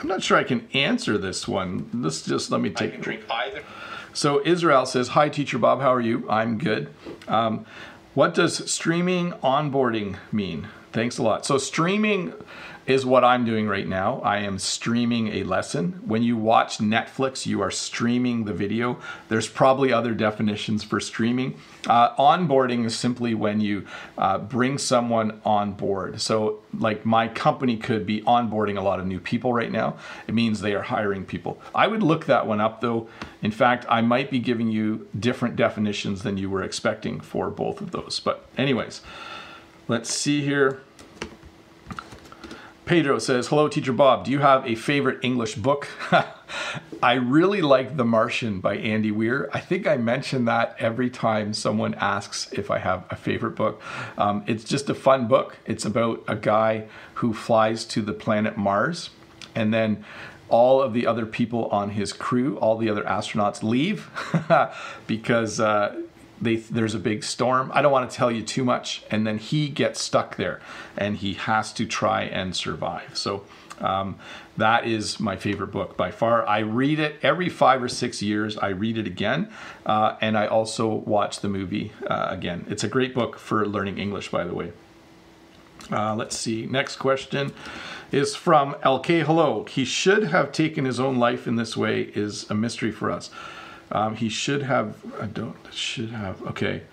[0.01, 1.89] I'm not sure I can answer this one.
[1.93, 2.89] Let's just let me take.
[2.89, 3.61] I can drink either.
[4.13, 5.79] So Israel says, "Hi, Teacher Bob.
[5.79, 6.27] How are you?
[6.29, 6.91] I'm good.
[7.27, 7.65] Um,
[8.15, 10.67] what does streaming onboarding mean?
[10.91, 11.45] Thanks a lot.
[11.45, 12.33] So streaming
[12.85, 14.21] is what I'm doing right now.
[14.21, 16.01] I am streaming a lesson.
[16.05, 18.99] When you watch Netflix, you are streaming the video.
[19.29, 21.57] There's probably other definitions for streaming.
[21.87, 23.85] Uh, onboarding is simply when you
[24.17, 26.19] uh, bring someone on board.
[26.21, 29.97] So, like my company could be onboarding a lot of new people right now.
[30.27, 31.61] It means they are hiring people.
[31.75, 33.07] I would look that one up though.
[33.41, 37.81] In fact, I might be giving you different definitions than you were expecting for both
[37.81, 38.19] of those.
[38.19, 39.01] But, anyways,
[39.87, 40.81] let's see here.
[42.85, 44.25] Pedro says, Hello, Teacher Bob.
[44.25, 45.87] Do you have a favorite English book?
[47.03, 49.49] I really like The Martian by Andy Weir.
[49.53, 53.81] I think I mention that every time someone asks if I have a favorite book.
[54.17, 55.57] Um, it's just a fun book.
[55.65, 59.09] It's about a guy who flies to the planet Mars
[59.55, 60.03] and then
[60.49, 64.09] all of the other people on his crew, all the other astronauts leave
[65.07, 65.95] because uh,
[66.41, 67.71] they, there's a big storm.
[67.73, 69.03] I don't want to tell you too much.
[69.11, 70.59] And then he gets stuck there
[70.97, 73.17] and he has to try and survive.
[73.17, 73.45] So
[73.79, 74.17] um,
[74.57, 76.45] that is my favorite book by far.
[76.47, 78.57] I read it every five or six years.
[78.57, 79.51] I read it again.
[79.85, 82.65] Uh, and I also watch the movie uh, again.
[82.69, 84.73] It's a great book for learning English, by the way.
[85.91, 86.65] Uh, let's see.
[86.65, 87.53] Next question
[88.11, 89.23] is from LK.
[89.23, 89.65] Hello.
[89.65, 93.29] He should have taken his own life in this way is a mystery for us.
[93.91, 94.95] Um, he should have.
[95.19, 95.55] I don't.
[95.71, 96.41] Should have.
[96.43, 96.83] Okay.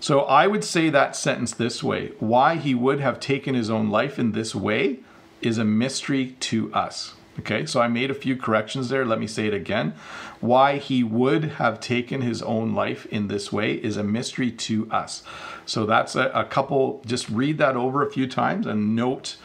[0.00, 3.90] So I would say that sentence this way: Why he would have taken his own
[3.90, 5.00] life in this way
[5.40, 7.14] is a mystery to us.
[7.40, 9.04] Okay, so I made a few corrections there.
[9.04, 9.94] Let me say it again.
[10.40, 14.90] Why he would have taken his own life in this way is a mystery to
[14.90, 15.22] us.
[15.64, 19.36] So that's a, a couple, just read that over a few times and note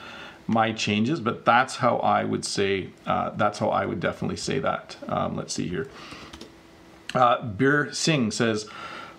[0.48, 4.60] my changes, but that's how I would say, uh, that's how I would definitely say
[4.60, 4.98] that.
[5.08, 5.88] Um, let's see here.
[7.14, 8.68] Uh, Bir Singh says,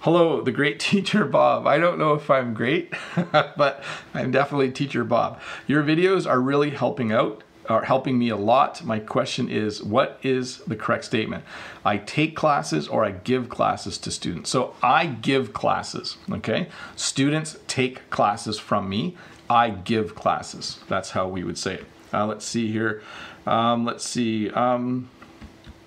[0.01, 1.67] Hello, the great teacher Bob.
[1.67, 2.93] I don't know if I'm great,
[3.33, 3.83] but
[4.13, 5.41] I'm definitely teacher Bob.
[5.67, 8.85] Your videos are really helping out, are helping me a lot.
[8.85, 11.43] My question is, what is the correct statement?
[11.87, 14.51] I take classes or I give classes to students.
[14.51, 16.69] So I give classes, okay?
[16.97, 19.17] Students take classes from me.
[19.55, 20.81] I give classes.
[20.88, 21.87] That's how we would say it.
[22.12, 23.03] Uh, let's see here.
[23.47, 24.51] Um, let's see.
[24.51, 25.09] Um,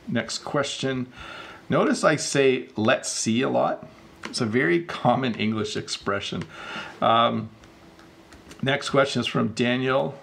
[0.08, 1.12] next question.
[1.68, 3.86] Notice I say let's see a lot.
[4.24, 6.44] It's a very common English expression.
[7.02, 7.50] Um,
[8.62, 10.18] next question is from Daniel.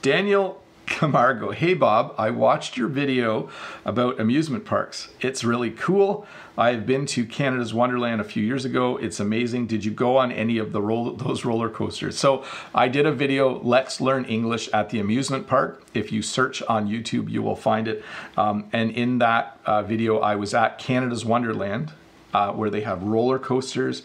[0.00, 1.50] Daniel Camargo.
[1.50, 3.48] Hey Bob, I watched your video
[3.84, 5.08] about amusement parks.
[5.20, 6.26] It's really cool.
[6.56, 8.96] I've been to Canada's Wonderland a few years ago.
[8.96, 9.66] It's amazing.
[9.66, 10.80] Did you go on any of the
[11.18, 12.18] those roller coasters?
[12.18, 12.44] So
[12.74, 15.82] I did a video, Let's Learn English at the amusement park.
[15.94, 18.04] If you search on YouTube, you will find it.
[18.36, 21.92] Um, and in that uh, video, I was at Canada's Wonderland,
[22.32, 24.02] uh, where they have roller coasters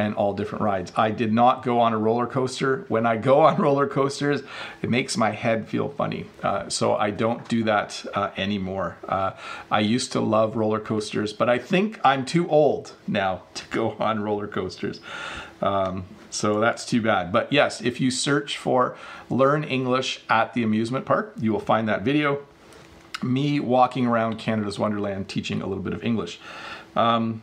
[0.00, 0.92] and all different rides.
[0.96, 2.86] I did not go on a roller coaster.
[2.88, 4.42] When I go on roller coasters,
[4.80, 6.26] it makes my head feel funny.
[6.42, 8.96] Uh, so I don't do that uh, anymore.
[9.06, 9.32] Uh,
[9.70, 13.90] I used to love roller coasters, but I think I'm too old now to go
[14.00, 15.00] on roller coasters.
[15.60, 17.30] Um, so that's too bad.
[17.30, 18.96] But yes, if you search for
[19.28, 22.46] Learn English at the amusement park, you will find that video.
[23.22, 26.40] Me walking around Canada's Wonderland teaching a little bit of English.
[26.96, 27.42] Um,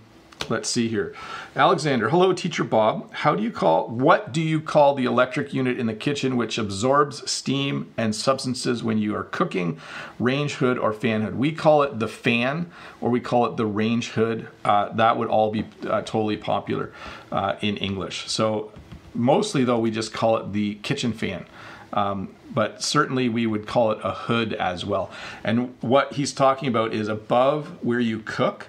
[0.49, 1.13] Let's see here.
[1.55, 3.11] Alexander, hello, teacher Bob.
[3.11, 6.57] How do you call, what do you call the electric unit in the kitchen which
[6.57, 9.77] absorbs steam and substances when you are cooking,
[10.19, 11.35] range hood or fan hood?
[11.35, 12.71] We call it the fan
[13.01, 14.47] or we call it the range hood.
[14.63, 16.93] Uh, that would all be uh, totally popular
[17.31, 18.29] uh, in English.
[18.29, 18.71] So
[19.13, 21.45] mostly though, we just call it the kitchen fan.
[21.91, 25.11] Um, but certainly we would call it a hood as well.
[25.43, 28.67] And what he's talking about is above where you cook,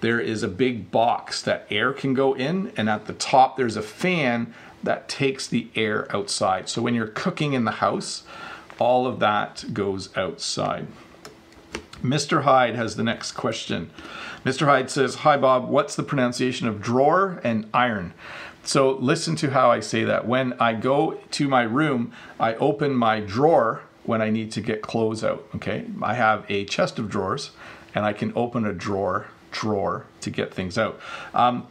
[0.00, 3.76] there is a big box that air can go in, and at the top there's
[3.76, 6.68] a fan that takes the air outside.
[6.68, 8.22] So when you're cooking in the house,
[8.78, 10.86] all of that goes outside.
[12.02, 12.42] Mr.
[12.42, 13.90] Hyde has the next question.
[14.44, 14.66] Mr.
[14.66, 18.12] Hyde says, Hi Bob, what's the pronunciation of drawer and iron?
[18.62, 20.26] So listen to how I say that.
[20.26, 24.82] When I go to my room, I open my drawer when I need to get
[24.82, 25.48] clothes out.
[25.56, 27.50] Okay, I have a chest of drawers
[27.94, 29.26] and I can open a drawer
[29.60, 31.00] drawer to get things out.
[31.34, 31.66] Um,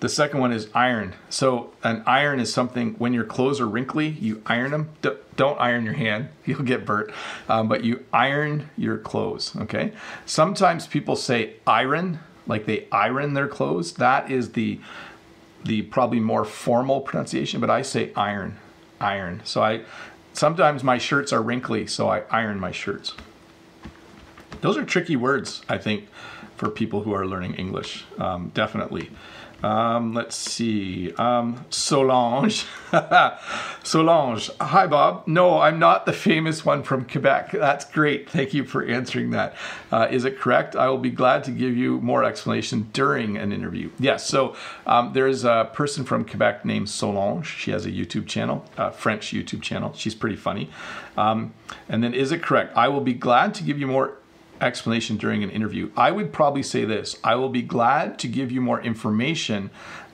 [0.00, 1.12] The second one is iron.
[1.28, 4.88] So an iron is something when your clothes are wrinkly, you iron them.
[5.02, 7.10] D- don't iron your hand; you'll get burnt.
[7.50, 9.54] Um, but you iron your clothes.
[9.56, 9.92] Okay.
[10.24, 13.92] Sometimes people say iron, like they iron their clothes.
[13.94, 14.80] That is the
[15.66, 18.56] the probably more formal pronunciation, but I say iron,
[18.98, 19.42] iron.
[19.44, 19.82] So I
[20.32, 23.12] sometimes my shirts are wrinkly, so I iron my shirts.
[24.62, 26.08] Those are tricky words, I think,
[26.60, 28.04] for people who are learning English.
[28.18, 29.08] Um, definitely.
[29.62, 31.10] Um, let's see.
[31.14, 32.66] Um, Solange.
[33.82, 34.50] Solange.
[34.60, 35.26] Hi, Bob.
[35.26, 37.52] No, I'm not the famous one from Quebec.
[37.52, 38.28] That's great.
[38.28, 39.54] Thank you for answering that.
[39.90, 40.76] Uh, is it correct?
[40.76, 43.90] I will be glad to give you more explanation during an interview.
[43.98, 44.26] Yes.
[44.26, 44.54] So
[44.86, 47.46] um, there is a person from Quebec named Solange.
[47.46, 49.94] She has a YouTube channel, a French YouTube channel.
[49.94, 50.68] She's pretty funny.
[51.16, 51.54] Um,
[51.88, 52.76] and then, is it correct?
[52.76, 54.19] I will be glad to give you more
[54.60, 55.90] explanation during an interview.
[55.96, 59.70] I would probably say this I will be glad to give you more information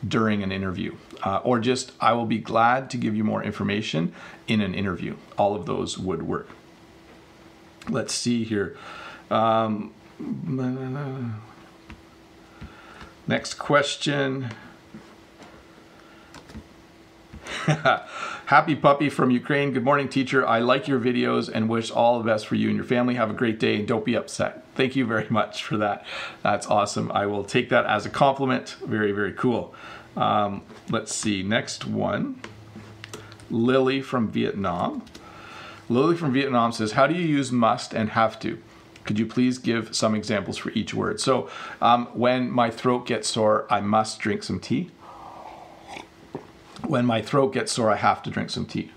[0.07, 0.95] during an interview.
[1.23, 4.13] Uh, or just, I will be glad to give you more information
[4.47, 5.17] in an interview.
[5.39, 6.49] All of those would work.
[7.89, 8.77] Let's see here.
[9.31, 9.95] Um,
[13.27, 14.51] next question.
[18.47, 19.73] Happy puppy from Ukraine.
[19.73, 20.47] Good morning, teacher.
[20.47, 23.15] I like your videos and wish all the best for you and your family.
[23.15, 24.65] Have a great day and don't be upset.
[24.75, 26.05] Thank you very much for that.
[26.43, 27.11] That's awesome.
[27.13, 28.77] I will take that as a compliment.
[28.85, 29.75] Very, very cool.
[30.17, 31.43] Um, let's see.
[31.43, 32.41] Next one
[33.51, 35.05] Lily from Vietnam.
[35.89, 38.61] Lily from Vietnam says, How do you use must and have to?
[39.05, 41.21] Could you please give some examples for each word?
[41.21, 41.49] So,
[41.81, 44.91] um, when my throat gets sore, I must drink some tea
[46.87, 48.93] when my throat gets sore, I have to drink some tea.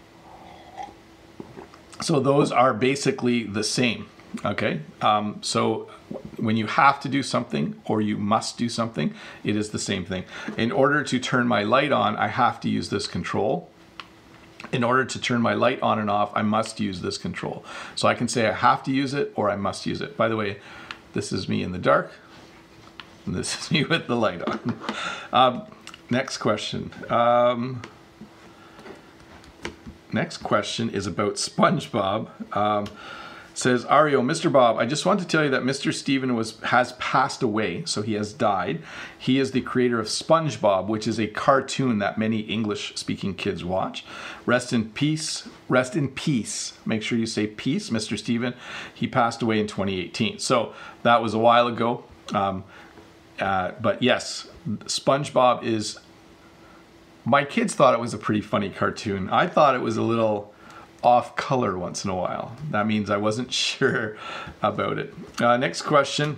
[2.02, 4.08] So those are basically the same.
[4.46, 4.82] Okay.
[5.02, 5.90] Um, so
[6.38, 9.14] when you have to do something or you must do something,
[9.44, 10.24] it is the same thing.
[10.58, 13.70] In order to turn my light on, I have to use this control.
[14.72, 17.66] In order to turn my light on and off, I must use this control.
[17.96, 20.16] So I can say I have to use it or I must use it.
[20.16, 20.58] By the way,
[21.14, 22.12] this is me in the dark.
[23.26, 24.80] And this is me with the light on.
[25.34, 25.64] Um,
[26.10, 26.92] Next question.
[27.10, 27.82] Um,
[30.12, 32.56] next question is about SpongeBob.
[32.56, 32.88] Um,
[33.54, 34.52] says Ario, Mr.
[34.52, 35.94] Bob, I just want to tell you that Mr.
[35.94, 38.82] Steven was has passed away, so he has died.
[39.18, 44.06] He is the creator of SpongeBob, which is a cartoon that many English-speaking kids watch.
[44.46, 45.48] Rest in peace.
[45.68, 46.78] Rest in peace.
[46.86, 48.18] Make sure you say peace, Mr.
[48.18, 48.54] Steven.
[48.94, 52.06] He passed away in 2018, so that was a while ago.
[52.34, 52.64] Um,
[53.40, 56.00] uh, but yes, SpongeBob is.
[57.26, 59.30] My kids thought it was a pretty funny cartoon.
[59.30, 60.54] I thought it was a little
[61.04, 62.56] off color once in a while.
[62.72, 64.18] That means I wasn't sure
[64.62, 65.14] about it.
[65.40, 66.38] Uh, next question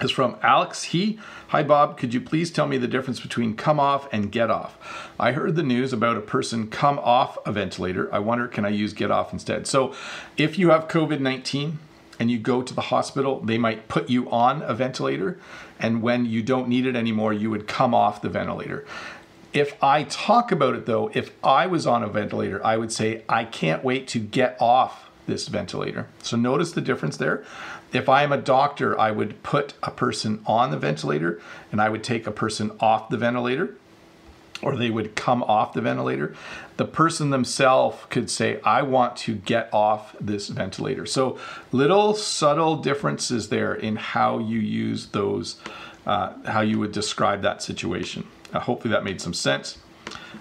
[0.00, 1.18] is from Alex He.
[1.48, 5.10] Hi Bob, could you please tell me the difference between come off and get off?
[5.18, 8.12] I heard the news about a person come off a ventilator.
[8.12, 9.66] I wonder can I use get off instead?
[9.66, 9.94] So
[10.36, 11.78] if you have COVID 19,
[12.20, 15.38] and you go to the hospital, they might put you on a ventilator.
[15.80, 18.86] And when you don't need it anymore, you would come off the ventilator.
[19.52, 23.24] If I talk about it though, if I was on a ventilator, I would say,
[23.28, 26.06] I can't wait to get off this ventilator.
[26.22, 27.44] So notice the difference there.
[27.92, 31.40] If I am a doctor, I would put a person on the ventilator
[31.72, 33.74] and I would take a person off the ventilator
[34.62, 36.34] or they would come off the ventilator.
[36.76, 41.06] The person themselves could say, I want to get off this ventilator.
[41.06, 41.38] So,
[41.72, 45.56] little subtle differences there in how you use those,
[46.06, 48.26] uh, how you would describe that situation.
[48.52, 49.78] Uh, hopefully, that made some sense.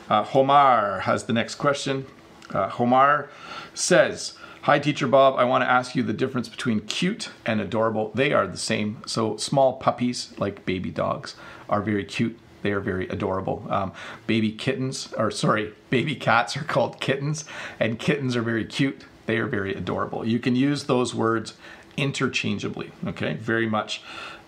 [0.10, 2.05] Uh, Homar has the next question.
[2.49, 3.27] Uh, Homar
[3.73, 5.36] says, Hi, Teacher Bob.
[5.38, 8.12] I want to ask you the difference between cute and adorable.
[8.13, 9.01] They are the same.
[9.05, 11.36] So, small puppies, like baby dogs,
[11.69, 13.65] are very cute they are very adorable.
[13.69, 13.93] Um,
[14.28, 17.45] baby kittens, or sorry, baby cats are called kittens,
[17.80, 19.04] and kittens are very cute.
[19.26, 20.26] They are very adorable.
[20.26, 21.54] You can use those words
[21.98, 23.34] interchangeably, okay?
[23.34, 24.02] Very much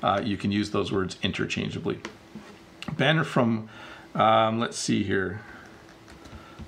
[0.03, 1.99] uh, you can use those words interchangeably.
[2.97, 3.69] Ben from,
[4.15, 5.41] um, let's see here.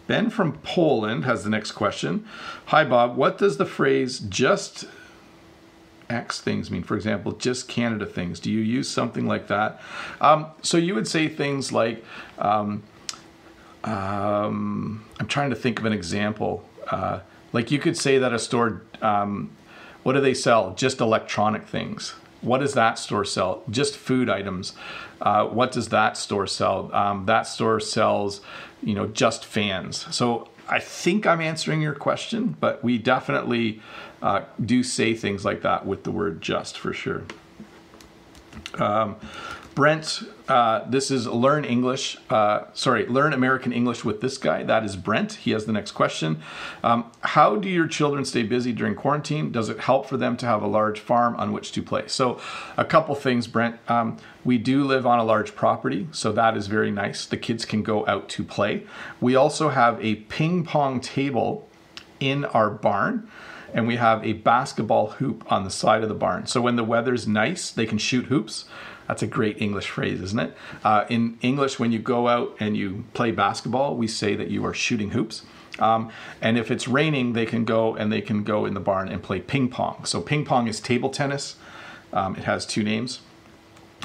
[0.05, 2.27] Ben from Poland has the next question.
[2.65, 3.15] Hi, Bob.
[3.15, 4.85] What does the phrase just
[6.13, 6.83] X things mean?
[6.83, 8.39] For example, just Canada things.
[8.39, 9.81] Do you use something like that?
[10.21, 12.03] Um, so you would say things like,
[12.37, 12.83] um,
[13.83, 16.63] um, I'm trying to think of an example.
[16.87, 17.19] Uh,
[17.51, 19.51] like you could say that a store, um,
[20.03, 20.73] what do they sell?
[20.75, 22.13] Just electronic things.
[22.41, 23.63] What does that store sell?
[23.69, 24.73] Just food items.
[25.21, 26.93] Uh, what does that store sell?
[26.93, 28.41] Um, that store sells,
[28.81, 30.05] you know, just fans.
[30.13, 33.81] So I think I'm answering your question, but we definitely
[34.21, 37.23] uh, do say things like that with the word just for sure.
[38.75, 39.17] Um,
[39.75, 42.17] Brent, uh, this is Learn English.
[42.29, 44.61] Uh, sorry, Learn American English with this guy.
[44.61, 45.33] That is Brent.
[45.33, 46.41] He has the next question.
[46.83, 49.51] Um, how do your children stay busy during quarantine?
[49.51, 52.03] Does it help for them to have a large farm on which to play?
[52.07, 52.39] So,
[52.77, 53.77] a couple things, Brent.
[53.89, 57.25] Um, we do live on a large property, so that is very nice.
[57.25, 58.85] The kids can go out to play.
[59.19, 61.67] We also have a ping pong table
[62.19, 63.27] in our barn
[63.73, 66.45] and we have a basketball hoop on the side of the barn.
[66.45, 68.65] So when the weather's nice, they can shoot hoops.
[69.07, 70.57] That's a great English phrase, isn't it?
[70.83, 74.65] Uh, in English, when you go out and you play basketball, we say that you
[74.65, 75.43] are shooting hoops.
[75.79, 79.09] Um, and if it's raining, they can go and they can go in the barn
[79.09, 80.05] and play ping pong.
[80.05, 81.55] So ping pong is table tennis.
[82.11, 83.21] Um, it has two names.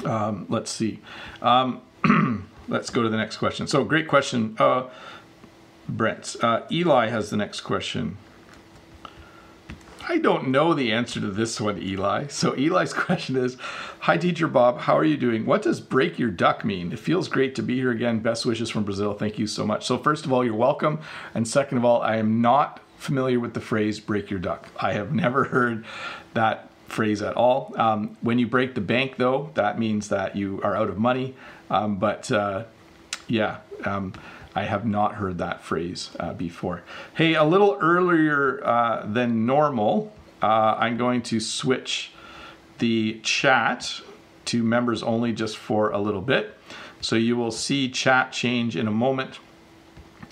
[0.03, 0.99] Um, let's see.
[1.41, 1.81] Um,
[2.67, 3.67] let's go to the next question.
[3.67, 4.87] So great question, uh,
[5.87, 6.35] Brent.
[6.41, 8.17] Uh, Eli has the next question.
[10.09, 12.25] I don't know the answer to this one, Eli.
[12.27, 13.57] So Eli's question is,
[13.99, 14.79] "Hi, Teacher Bob.
[14.79, 15.45] How are you doing?
[15.45, 16.91] What does break your duck mean?
[16.91, 18.17] It feels great to be here again.
[18.17, 19.13] Best wishes from Brazil.
[19.13, 20.99] Thank you so much." So first of all, you're welcome,
[21.35, 24.93] and second of all, I am not familiar with the phrase "break your duck." I
[24.93, 25.85] have never heard
[26.33, 27.75] that phrase at all.
[27.77, 31.35] Um, when you break the bank, though, that means that you are out of money.
[31.69, 32.63] Um, but uh,
[33.27, 33.57] yeah.
[33.85, 34.13] Um,
[34.55, 36.83] I have not heard that phrase uh, before.
[37.15, 42.11] Hey, a little earlier uh, than normal, uh, I'm going to switch
[42.79, 44.01] the chat
[44.45, 46.55] to members only just for a little bit.
[47.01, 49.39] So you will see chat change in a moment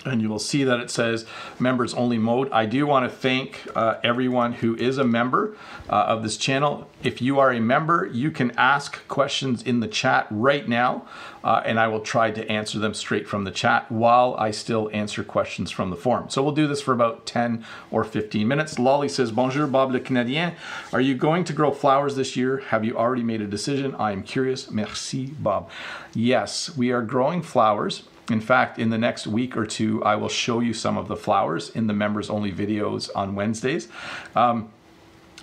[0.08, 1.24] and you will see that it says
[1.58, 2.50] members only mode.
[2.50, 5.56] I do want to thank uh, everyone who is a member
[5.88, 6.88] uh, of this channel.
[7.02, 11.06] If you are a member, you can ask questions in the chat right now,
[11.44, 14.90] uh, and I will try to answer them straight from the chat while I still
[14.92, 16.28] answer questions from the forum.
[16.28, 18.78] So we'll do this for about 10 or 15 minutes.
[18.78, 20.54] Lolly says, Bonjour, Bob le Canadien.
[20.92, 22.58] Are you going to grow flowers this year?
[22.68, 23.94] Have you already made a decision?
[23.94, 24.70] I am curious.
[24.70, 25.70] Merci, Bob.
[26.14, 28.02] Yes, we are growing flowers.
[28.30, 31.16] In fact, in the next week or two, I will show you some of the
[31.16, 33.88] flowers in the members only videos on Wednesdays.
[34.34, 34.70] Um,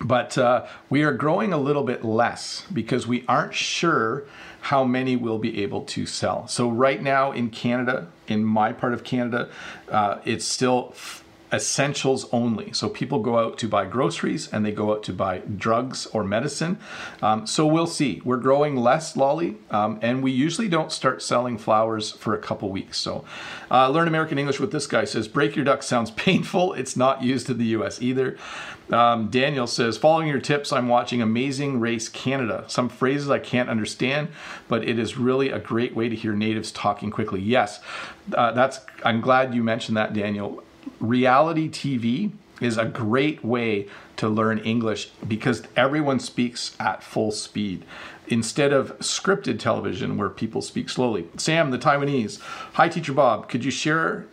[0.02, 4.26] but uh, we are growing a little bit less because we aren't sure
[4.62, 6.48] how many we'll be able to sell.
[6.48, 9.50] So, right now in Canada, in my part of Canada,
[9.90, 10.94] uh, it's still
[11.56, 12.74] essentials only.
[12.74, 16.24] So people go out to buy groceries and they go out to buy drugs or
[16.24, 16.78] medicine.
[17.22, 18.22] Um, so we'll see.
[18.26, 22.70] We're growing less lolly, um, and we usually don't start selling flowers for a couple
[22.70, 22.97] weeks.
[22.97, 23.24] So
[23.72, 26.74] uh, learn American English with this guy says break your duck sounds painful.
[26.74, 28.01] It's not used in the U.S.
[28.01, 28.38] either.
[28.91, 32.66] Um, Daniel says, following your tips, I'm watching Amazing Race Canada.
[32.68, 34.28] Some phrases I can't understand,
[34.68, 37.41] but it is really a great way to hear natives talking quickly.
[37.41, 37.80] Yes,
[38.34, 38.80] uh, that's.
[39.03, 40.64] I'm glad you mentioned that, Daniel
[41.00, 42.32] reality TV
[42.62, 47.84] is a great way to learn English because everyone speaks at full speed
[48.28, 51.28] instead of scripted television where people speak slowly.
[51.38, 52.40] Sam, the Taiwanese.
[52.74, 53.50] Hi, Teacher Bob.
[53.50, 54.26] Could you share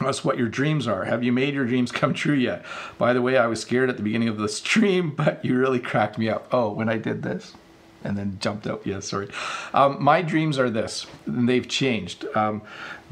[0.00, 1.04] us what your dreams are?
[1.04, 2.64] Have you made your dreams come true yet?
[2.98, 5.80] By the way, I was scared at the beginning of the stream, but you really
[5.80, 6.48] cracked me up.
[6.52, 7.54] Oh, when I did this?
[8.02, 8.82] And then jumped out.
[8.86, 9.30] Yeah, sorry.
[9.72, 12.26] Um, my dreams are this, and they've changed.
[12.34, 12.60] Um,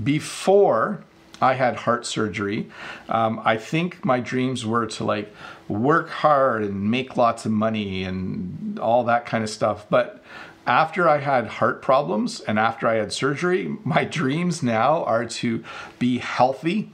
[0.03, 1.03] before
[1.43, 2.71] I had heart surgery.
[3.09, 5.35] Um, I think my dreams were to like
[5.69, 9.85] work hard and make lots of money and all that kind of stuff.
[9.91, 10.23] But
[10.67, 15.65] after I had heart problems and after I had surgery, my dreams now are to
[15.99, 16.93] be healthy,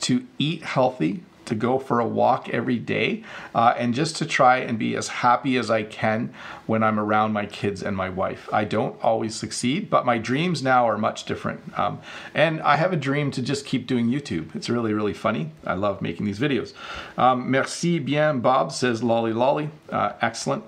[0.00, 3.24] to eat healthy, to go for a walk every day
[3.54, 6.32] uh, and just to try and be as happy as I can
[6.66, 8.48] when I'm around my kids and my wife.
[8.52, 11.78] I don't always succeed, but my dreams now are much different.
[11.78, 12.00] Um,
[12.34, 14.54] and I have a dream to just keep doing YouTube.
[14.54, 15.52] It's really, really funny.
[15.64, 16.72] I love making these videos.
[17.16, 19.70] Um, merci bien, Bob says lolly lolly.
[19.90, 20.64] Uh, excellent.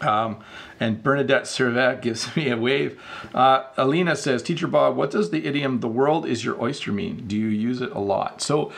[0.00, 0.38] Um,
[0.80, 3.00] and Bernadette Servet gives me a wave.
[3.34, 7.26] Uh, Alina says, Teacher Bob, what does the idiom "the world is your oyster" mean?
[7.26, 8.40] Do you use it a lot?
[8.42, 8.72] So,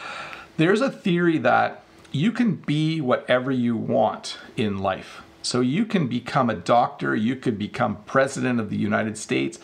[0.61, 1.83] there's a theory that
[2.13, 5.23] you can be whatever you want in life.
[5.41, 9.57] So you can become a doctor, you could become president of the United States.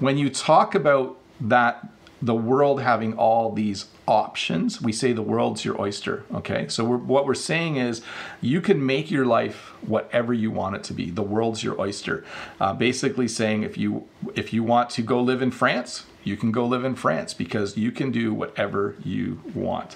[0.00, 1.86] When you talk about that,
[2.22, 6.24] the world having all these options, we say the world's your oyster.
[6.34, 8.00] Okay, so we're, what we're saying is
[8.40, 11.10] you can make your life whatever you want it to be.
[11.10, 12.24] The world's your oyster.
[12.58, 16.52] Uh, basically saying if you if you want to go live in France, you can
[16.52, 19.94] go live in France because you can do whatever you want.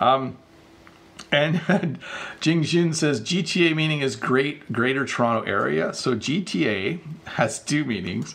[0.00, 0.38] Um,
[1.32, 1.98] and
[2.40, 5.92] Jing Jun says GTA meaning is great Greater Toronto Area.
[5.94, 8.34] So GTA has two meanings.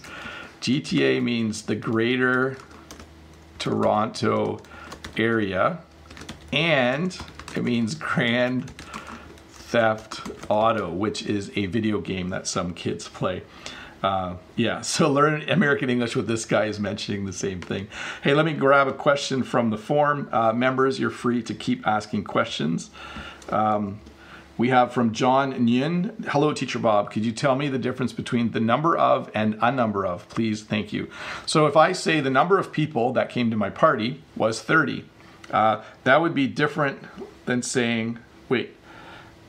[0.62, 2.57] GTA means the Greater
[3.57, 4.59] Toronto
[5.18, 5.80] Area,
[6.53, 7.18] and
[7.55, 8.70] it means Grand
[9.49, 13.41] Theft Auto, which is a video game that some kids play.
[14.03, 17.87] Uh, yeah, so learn American English with this guy is mentioning the same thing.
[18.23, 20.29] Hey, let me grab a question from the forum.
[20.31, 22.89] Uh, members, you're free to keep asking questions.
[23.49, 23.99] Um,
[24.57, 26.25] we have from John Nguyen.
[26.27, 27.11] Hello, Teacher Bob.
[27.11, 30.29] Could you tell me the difference between the number of and a number of?
[30.29, 31.09] Please, thank you.
[31.47, 35.05] So if I say the number of people that came to my party was 30,
[35.49, 36.99] uh, that would be different
[37.45, 38.75] than saying, wait,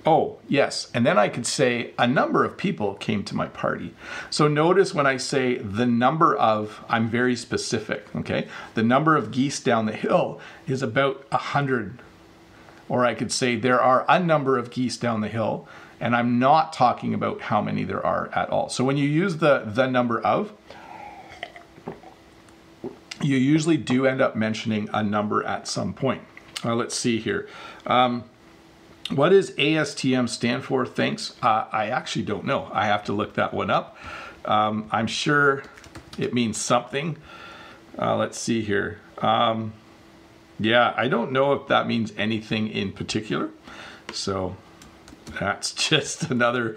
[0.05, 0.91] Oh, yes.
[0.93, 3.95] And then I could say a number of people came to my party.
[4.31, 8.49] So notice when I say the number of, I'm very specific, okay?
[8.75, 12.01] The number of geese down the hill is about a hundred.
[12.89, 15.69] Or I could say there are a number of geese down the hill,
[16.01, 18.69] and I'm not talking about how many there are at all.
[18.69, 20.53] So when you use the the number of,
[23.23, 26.23] you usually do end up mentioning a number at some point.
[26.65, 27.49] Uh, let's see here.
[27.87, 28.25] Um,
[29.17, 30.87] what does ASTM stand for?
[30.87, 31.35] Thanks.
[31.43, 32.71] Uh, I actually don't know.
[32.73, 33.97] I have to look that one up.
[34.45, 35.63] Um, I'm sure
[36.19, 37.17] it means something.
[37.99, 39.01] Uh, let's see here.
[39.19, 39.73] Um,
[40.59, 43.51] yeah, I don't know if that means anything in particular.
[44.13, 44.57] So
[45.39, 46.77] that's just another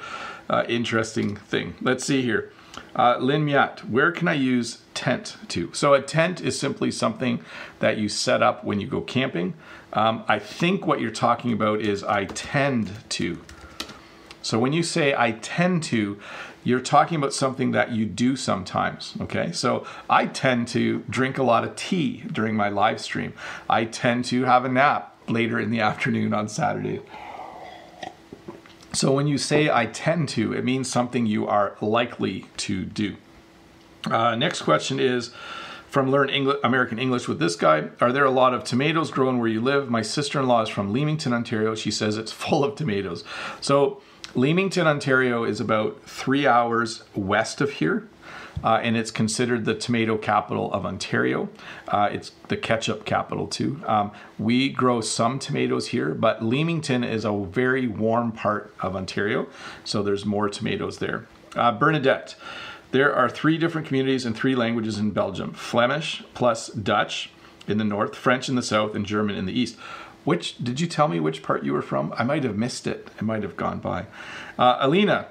[0.50, 1.76] uh, interesting thing.
[1.82, 2.52] Let's see here.
[2.96, 5.74] Uh, Lin Miat, where can I use tent to?
[5.74, 7.40] So a tent is simply something
[7.80, 9.54] that you set up when you go camping.
[9.96, 13.42] Um, I think what you're talking about is I tend to.
[14.42, 16.20] So when you say I tend to,
[16.66, 19.52] you're talking about something that you do sometimes, okay?
[19.54, 23.34] So I tend to drink a lot of tea during my live stream.
[23.70, 27.02] I tend to have a nap later in the afternoon on Saturday.
[28.94, 33.16] So when you say I tend to, it means something you are likely to do.
[34.06, 35.32] Uh, next question is
[35.96, 37.88] from Learn English, American English with this guy.
[38.02, 39.90] Are there a lot of tomatoes grown where you live?
[39.90, 41.74] My sister in law is from Leamington, Ontario.
[41.74, 43.24] She says it's full of tomatoes.
[43.62, 44.02] So
[44.36, 48.10] Leamington, Ontario is about three hours west of here.
[48.62, 51.48] Uh, and it's considered the tomato capital of Ontario.
[51.88, 53.82] Uh, it's the ketchup capital too.
[53.86, 59.48] Um, we grow some tomatoes here, but Leamington is a very warm part of Ontario,
[59.86, 61.26] so there's more tomatoes there.
[61.56, 62.36] Uh, Bernadette,
[62.96, 67.30] there are three different communities and three languages in Belgium Flemish plus Dutch
[67.68, 69.76] in the north, French in the south, and German in the east.
[70.24, 72.14] Which did you tell me which part you were from?
[72.18, 73.10] I might have missed it.
[73.18, 74.06] It might have gone by.
[74.58, 75.28] Uh, Alina,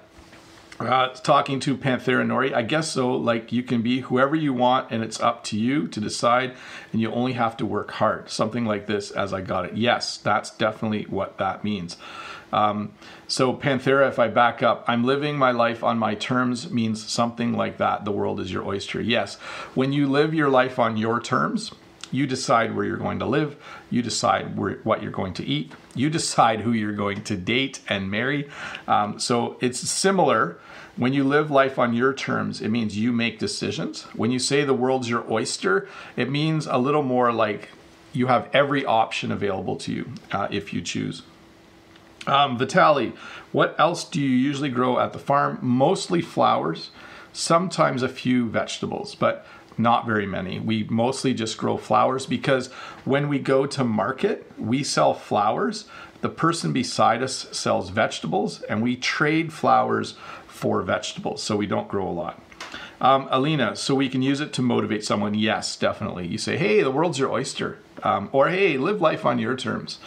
[0.78, 3.12] uh, talking to Panthera Nori, I guess so.
[3.16, 6.52] Like you can be whoever you want, and it's up to you to decide,
[6.92, 8.28] and you only have to work hard.
[8.28, 9.74] Something like this, as I got it.
[9.74, 11.96] Yes, that's definitely what that means.
[12.54, 12.92] Um,
[13.26, 17.52] so Panthera, if I back up, I'm living my life on my terms means something
[17.52, 18.04] like that.
[18.04, 19.00] The world is your oyster.
[19.00, 19.34] Yes,
[19.74, 21.72] when you live your life on your terms,
[22.12, 23.56] you decide where you're going to live.
[23.90, 25.72] You decide where, what you're going to eat.
[25.96, 28.48] You decide who you're going to date and marry.
[28.86, 30.58] Um, so it's similar.
[30.96, 34.02] When you live life on your terms, it means you make decisions.
[34.14, 37.70] When you say the world's your oyster, it means a little more like
[38.12, 41.22] you have every option available to you uh, if you choose.
[42.26, 43.12] Um, Vitali,
[43.52, 45.58] what else do you usually grow at the farm?
[45.60, 46.90] Mostly flowers,
[47.32, 49.46] sometimes a few vegetables, but
[49.76, 50.58] not very many.
[50.60, 52.68] We mostly just grow flowers because
[53.04, 55.86] when we go to market, we sell flowers.
[56.20, 60.14] The person beside us sells vegetables, and we trade flowers
[60.46, 62.40] for vegetables, so we don't grow a lot.
[63.00, 65.34] Um, Alina, so we can use it to motivate someone.
[65.34, 66.26] Yes, definitely.
[66.26, 67.78] You say, hey, the world's your oyster.
[68.02, 69.98] Um, or hey, live life on your terms.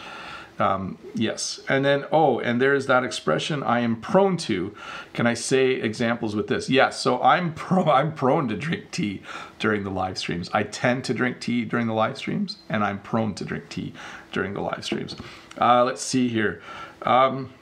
[0.58, 1.60] Um, yes.
[1.68, 4.74] And then, oh, and there's that expression I am prone to.
[5.12, 6.68] Can I say examples with this?
[6.68, 7.00] Yes.
[7.00, 9.22] So I'm pro I'm prone to drink tea
[9.58, 10.50] during the live streams.
[10.52, 13.92] I tend to drink tea during the live streams, and I'm prone to drink tea
[14.32, 15.16] during the live streams.
[15.60, 16.60] Uh, let's see here.
[17.02, 17.52] Um,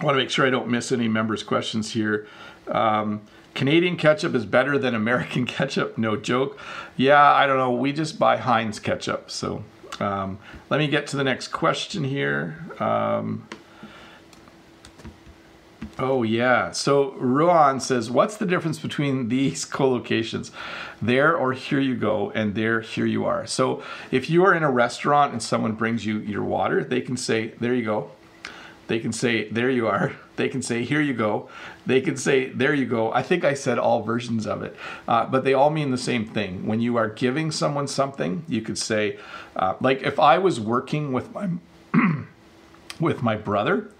[0.00, 2.26] I want to make sure I don't miss any members' questions here.
[2.68, 3.22] Um,
[3.54, 5.98] Canadian ketchup is better than American ketchup.
[5.98, 6.58] No joke.
[6.96, 7.72] Yeah, I don't know.
[7.72, 9.64] We just buy Heinz ketchup, so
[10.00, 10.38] um,
[10.68, 12.64] let me get to the next question here.
[12.78, 13.46] Um,
[15.98, 16.72] oh, yeah.
[16.72, 20.50] So Ruan says, What's the difference between these collocations?
[21.02, 23.46] There or here you go, and there, here you are.
[23.46, 27.16] So if you are in a restaurant and someone brings you your water, they can
[27.16, 28.10] say, There you go.
[28.90, 30.12] They can say, There you are.
[30.34, 31.48] They can say, Here you go.
[31.86, 33.12] They can say, There you go.
[33.12, 34.74] I think I said all versions of it,
[35.06, 36.66] uh, but they all mean the same thing.
[36.66, 39.18] When you are giving someone something, you could say,
[39.54, 41.50] uh, like if I was working with my
[43.00, 43.92] with my brother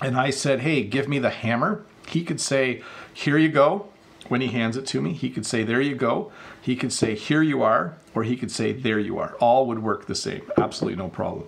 [0.00, 2.82] and I said, "Hey, give me the hammer," he could say,
[3.12, 3.86] "Here you go."
[4.28, 6.30] When he hands it to me, he could say, "There you go."
[6.62, 9.82] He could say, "Here you are," or he could say, "There you are." All would
[9.82, 10.42] work the same.
[10.56, 11.46] Absolutely no problem.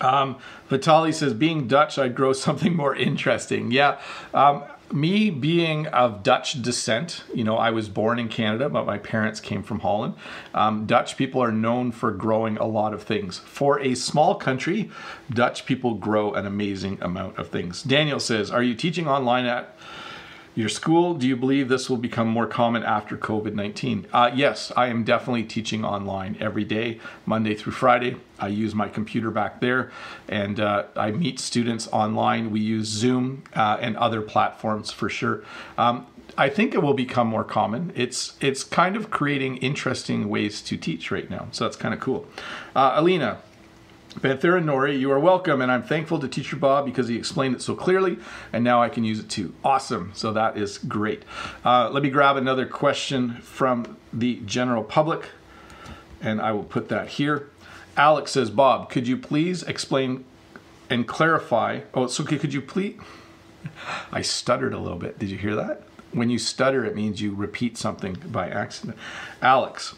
[0.00, 0.38] Um,
[0.68, 3.70] Vitali says, being Dutch, I'd grow something more interesting.
[3.70, 4.00] Yeah.
[4.34, 8.98] Um, me being of Dutch descent, you know, I was born in Canada, but my
[8.98, 10.14] parents came from Holland.
[10.54, 13.38] Um, Dutch people are known for growing a lot of things.
[13.38, 14.90] For a small country,
[15.30, 17.82] Dutch people grow an amazing amount of things.
[17.82, 19.74] Daniel says, Are you teaching online at
[20.54, 24.06] your school, do you believe this will become more common after COVID 19?
[24.12, 28.16] Uh, yes, I am definitely teaching online every day, Monday through Friday.
[28.38, 29.90] I use my computer back there
[30.28, 32.50] and uh, I meet students online.
[32.50, 35.42] We use Zoom uh, and other platforms for sure.
[35.78, 37.92] Um, I think it will become more common.
[37.94, 42.00] It's it's kind of creating interesting ways to teach right now, so that's kind of
[42.00, 42.26] cool.
[42.74, 43.38] Uh, Alina,
[44.20, 47.62] Panthera Nori, you are welcome, and I'm thankful to Teacher Bob because he explained it
[47.62, 48.18] so clearly,
[48.52, 49.54] and now I can use it too.
[49.64, 50.12] Awesome.
[50.14, 51.24] So that is great.
[51.64, 55.30] Uh, let me grab another question from the general public,
[56.20, 57.48] and I will put that here.
[57.96, 60.24] Alex says, Bob, could you please explain
[60.90, 61.80] and clarify?
[61.94, 62.38] Oh, okay.
[62.38, 63.00] Could you please?
[64.12, 65.18] I stuttered a little bit.
[65.18, 65.84] Did you hear that?
[66.12, 68.98] When you stutter, it means you repeat something by accident.
[69.40, 69.94] Alex,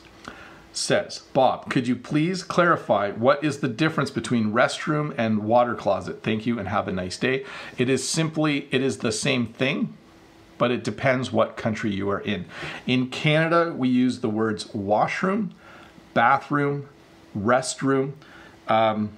[0.77, 6.23] says, Bob, could you please clarify what is the difference between restroom and water closet?
[6.23, 7.45] Thank you and have a nice day.
[7.79, 9.97] It is simply, it is the same thing,
[10.59, 12.47] but it depends what country you are in.
[12.87, 15.55] In Canada, we use the words washroom,
[16.13, 16.89] bathroom,
[17.37, 18.13] restroom.
[18.69, 19.17] Um,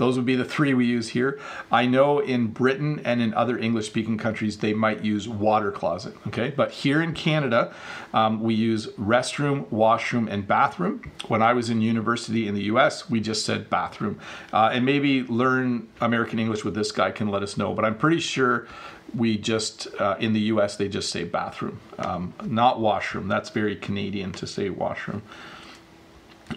[0.00, 1.38] those would be the three we use here.
[1.70, 6.14] I know in Britain and in other English speaking countries, they might use water closet,
[6.28, 6.48] okay?
[6.56, 7.74] But here in Canada,
[8.14, 11.12] um, we use restroom, washroom, and bathroom.
[11.28, 14.18] When I was in university in the US, we just said bathroom.
[14.54, 17.98] Uh, and maybe learn American English with this guy can let us know, but I'm
[17.98, 18.66] pretty sure
[19.14, 23.28] we just, uh, in the US, they just say bathroom, um, not washroom.
[23.28, 25.20] That's very Canadian to say washroom.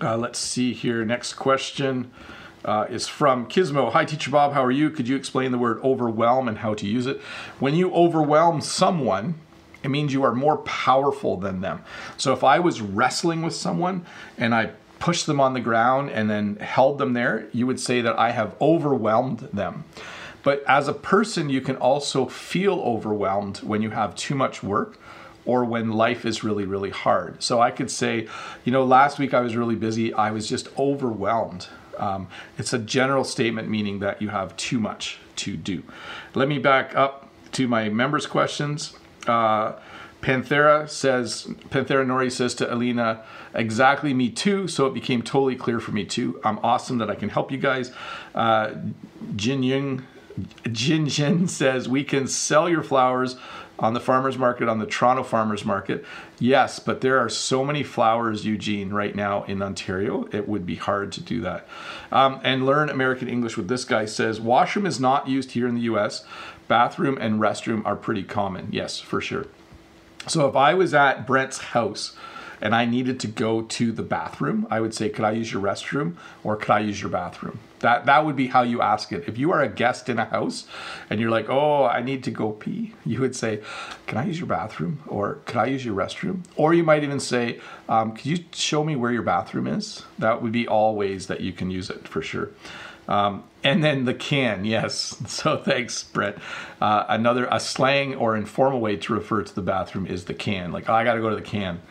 [0.02, 1.04] Uh, let's see here.
[1.04, 2.10] Next question
[2.66, 3.92] uh, is from Kismo.
[3.92, 4.54] Hi, Teacher Bob.
[4.54, 4.90] How are you?
[4.90, 7.20] Could you explain the word overwhelm and how to use it?
[7.60, 9.36] When you overwhelm someone,
[9.84, 11.84] it means you are more powerful than them.
[12.18, 14.06] So if I was wrestling with someone
[14.38, 18.00] and I pushed them on the ground and then held them there, you would say
[18.02, 19.84] that I have overwhelmed them.
[20.44, 24.98] But as a person, you can also feel overwhelmed when you have too much work
[25.46, 27.44] or when life is really, really hard.
[27.44, 28.28] So I could say,
[28.64, 30.14] you know, last week I was really busy.
[30.14, 31.68] I was just overwhelmed.
[31.98, 32.28] Um,
[32.58, 35.84] it's a general statement meaning that you have too much to do.
[36.34, 38.98] Let me back up to my members' questions.
[39.28, 39.74] Uh,
[40.22, 43.24] Panthera says, Panthera Nori says to Alina,
[43.54, 44.68] exactly me too.
[44.68, 46.40] So it became totally clear for me too.
[46.46, 47.92] I'm awesome that I can help you guys.
[48.34, 48.76] Uh,
[49.36, 50.06] Jin
[50.72, 53.36] Jin Jin says, we can sell your flowers
[53.80, 56.06] on the farmers market, on the Toronto farmers market.
[56.40, 60.28] Yes, but there are so many flowers, Eugene, right now in Ontario.
[60.32, 61.68] It would be hard to do that.
[62.12, 65.76] Um, and learn American English with this guy says washroom is not used here in
[65.76, 66.24] the US.
[66.68, 68.70] Bathroom and restroom are pretty common.
[68.72, 69.48] Yes, for sure.
[70.28, 72.16] So if I was at Brent's house,
[72.64, 75.62] and I needed to go to the bathroom, I would say, "Could I use your
[75.62, 79.26] restroom or could I use your bathroom?" That that would be how you ask it.
[79.28, 80.66] If you are a guest in a house
[81.10, 83.60] and you're like, "Oh, I need to go pee," you would say,
[84.08, 87.20] "Can I use your bathroom or could I use your restroom?" Or you might even
[87.20, 87.60] say,
[87.90, 91.42] um, "Could you show me where your bathroom is?" That would be all ways that
[91.42, 92.50] you can use it for sure.
[93.10, 95.18] Um, and then the can, yes.
[95.28, 96.38] So thanks, Brent.
[96.80, 100.72] Uh, another a slang or informal way to refer to the bathroom is the can.
[100.72, 101.82] Like, oh, I got to go to the can.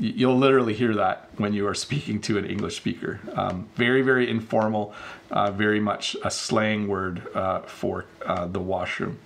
[0.00, 3.18] You'll literally hear that when you are speaking to an English speaker.
[3.34, 4.94] Um, very, very informal,
[5.30, 9.18] uh, very much a slang word uh, for uh, the washroom.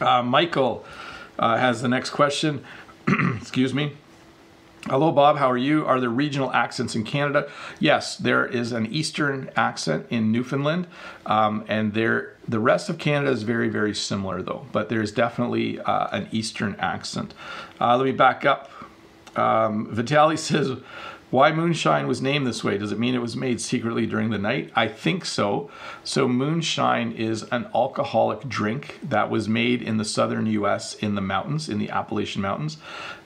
[0.00, 0.84] Uh, Michael
[1.38, 2.64] uh, has the next question.
[3.40, 3.92] Excuse me.
[4.86, 5.36] Hello, Bob.
[5.36, 5.84] How are you?
[5.86, 7.50] Are there regional accents in Canada?
[7.78, 10.86] Yes, there is an Eastern accent in Newfoundland,
[11.26, 14.66] um, and there the rest of Canada is very, very similar, though.
[14.72, 17.34] But there's definitely uh, an Eastern accent.
[17.80, 18.70] Uh, let me back up
[19.36, 20.78] um, Vitali says,
[21.30, 22.78] why moonshine was named this way?
[22.78, 24.70] Does it mean it was made secretly during the night?
[24.74, 25.70] I think so.
[26.02, 31.20] So, moonshine is an alcoholic drink that was made in the southern US in the
[31.20, 32.78] mountains, in the Appalachian Mountains.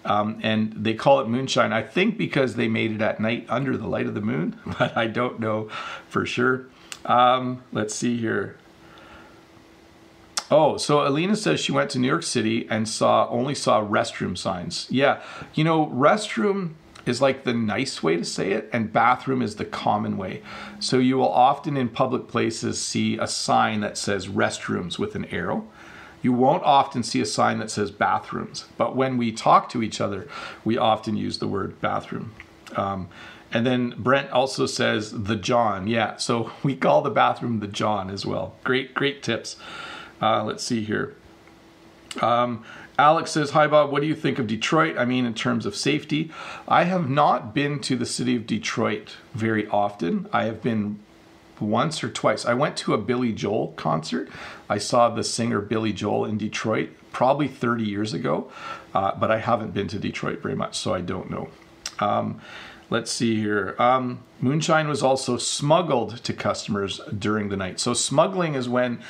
[0.04, 3.76] Um, and they call it moonshine, I think because they made it at night under
[3.76, 5.68] the light of the moon, but I don't know
[6.08, 6.66] for sure.
[7.06, 8.56] Um, let's see here.
[10.52, 14.36] Oh, so Alina says she went to New York City and saw only saw restroom
[14.36, 14.86] signs.
[14.90, 15.22] Yeah,
[15.54, 16.74] you know, restroom
[17.06, 20.42] is like the nice way to say it, and bathroom is the common way.
[20.78, 25.24] So you will often in public places see a sign that says restrooms with an
[25.26, 25.66] arrow.
[26.20, 30.02] You won't often see a sign that says bathrooms, but when we talk to each
[30.02, 30.28] other,
[30.66, 32.34] we often use the word bathroom.
[32.76, 33.08] Um,
[33.52, 35.86] and then Brent also says the John.
[35.86, 38.54] Yeah, so we call the bathroom the John as well.
[38.64, 39.56] Great, great tips.
[40.22, 41.14] Uh, let's see here.
[42.20, 42.64] Um,
[42.98, 43.90] Alex says, Hi, Bob.
[43.90, 44.96] What do you think of Detroit?
[44.96, 46.30] I mean, in terms of safety.
[46.68, 50.28] I have not been to the city of Detroit very often.
[50.32, 51.00] I have been
[51.58, 52.44] once or twice.
[52.44, 54.28] I went to a Billy Joel concert.
[54.68, 58.50] I saw the singer Billy Joel in Detroit probably 30 years ago,
[58.94, 61.48] uh, but I haven't been to Detroit very much, so I don't know.
[61.98, 62.40] Um,
[62.90, 63.76] let's see here.
[63.78, 67.80] Um, moonshine was also smuggled to customers during the night.
[67.80, 69.00] So, smuggling is when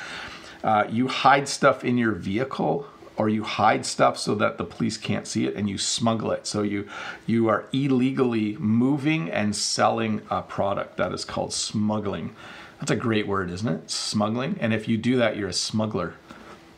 [0.63, 4.97] uh, you hide stuff in your vehicle or you hide stuff so that the police
[4.97, 6.47] can't see it and you smuggle it.
[6.47, 6.87] So you
[7.25, 12.35] you are illegally moving and selling a product that is called smuggling.
[12.79, 13.91] That's a great word isn't it?
[13.91, 14.57] Smuggling.
[14.59, 16.15] And if you do that you're a smuggler.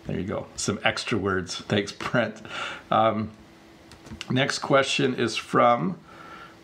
[0.07, 0.47] There you go.
[0.55, 1.55] Some extra words.
[1.55, 2.41] Thanks brent.
[2.91, 3.31] Um,
[4.29, 5.97] next question is from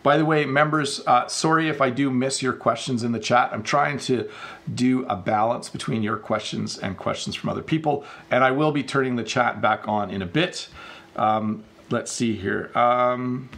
[0.02, 3.50] by the way, members, uh, sorry if I do miss your questions in the chat.
[3.52, 4.28] I'm trying to
[4.72, 8.82] do a balance between your questions and questions from other people, and I will be
[8.82, 10.68] turning the chat back on in a bit.
[11.14, 12.76] Um, let's see here.
[12.76, 13.48] Um,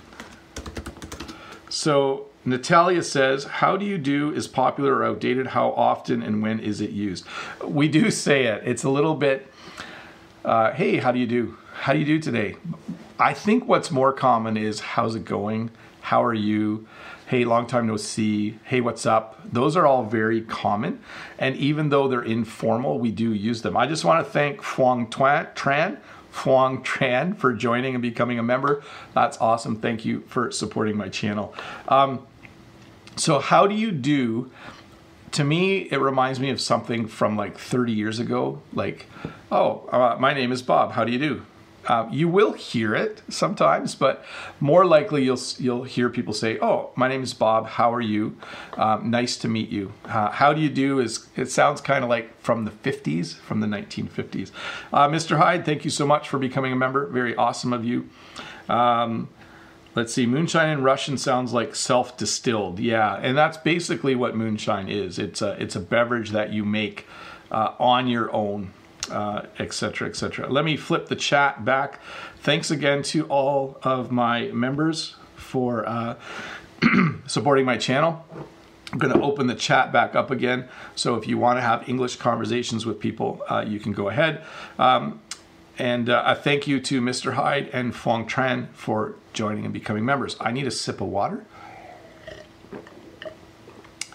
[1.71, 5.49] so Natalia says, How do you do is popular or outdated?
[5.49, 7.25] How often and when is it used?
[7.65, 8.63] We do say it.
[8.67, 9.51] It's a little bit,
[10.45, 11.57] uh, hey, how do you do?
[11.73, 12.57] How do you do today?
[13.19, 15.71] I think what's more common is, How's it going?
[16.05, 16.87] How are you?
[17.27, 18.59] Hey, long time no see.
[18.65, 19.41] Hey, what's up?
[19.51, 21.01] Those are all very common.
[21.39, 23.75] And even though they're informal, we do use them.
[23.75, 25.99] I just want to thank Fuang Tran,
[26.31, 28.83] Fuang Tran for joining and becoming a member.
[29.15, 29.77] That's awesome.
[29.77, 31.55] Thank you for supporting my channel.
[31.89, 32.27] Um,
[33.17, 34.51] so, how do you do?
[35.33, 38.61] To me, it reminds me of something from like 30 years ago.
[38.75, 39.07] Like,
[39.51, 40.93] oh, uh, my name is Bob.
[40.93, 41.47] How do you do?
[41.87, 44.25] Uh, you will hear it sometimes, but
[44.61, 47.67] more likely you'll you'll hear people say, "Oh, my name is Bob.
[47.67, 48.37] How are you?
[48.77, 49.93] Um, nice to meet you.
[50.05, 53.61] Uh, how do you do?" Is it sounds kind of like from the 50s, from
[53.61, 54.51] the 1950s.
[54.93, 55.39] Uh, Mr.
[55.39, 57.07] Hyde, thank you so much for becoming a member.
[57.07, 58.09] Very awesome of you.
[58.69, 59.29] Um,
[59.95, 62.79] let's see, moonshine in Russian sounds like self-distilled.
[62.79, 65.19] Yeah, and that's basically what moonshine is.
[65.19, 67.07] It's a it's a beverage that you make
[67.51, 68.73] uh, on your own
[69.11, 70.47] etc., uh, etc.
[70.47, 72.01] Et Let me flip the chat back.
[72.41, 76.17] Thanks again to all of my members for uh,
[77.27, 78.25] supporting my channel.
[78.93, 80.69] I'm going to open the chat back up again.
[80.95, 84.45] So if you want to have English conversations with people, uh, you can go ahead.
[84.79, 85.21] Um,
[85.79, 87.33] and uh, a thank you to Mr.
[87.33, 90.37] Hyde and Fong Tran for joining and becoming members.
[90.41, 91.45] I need a sip of water.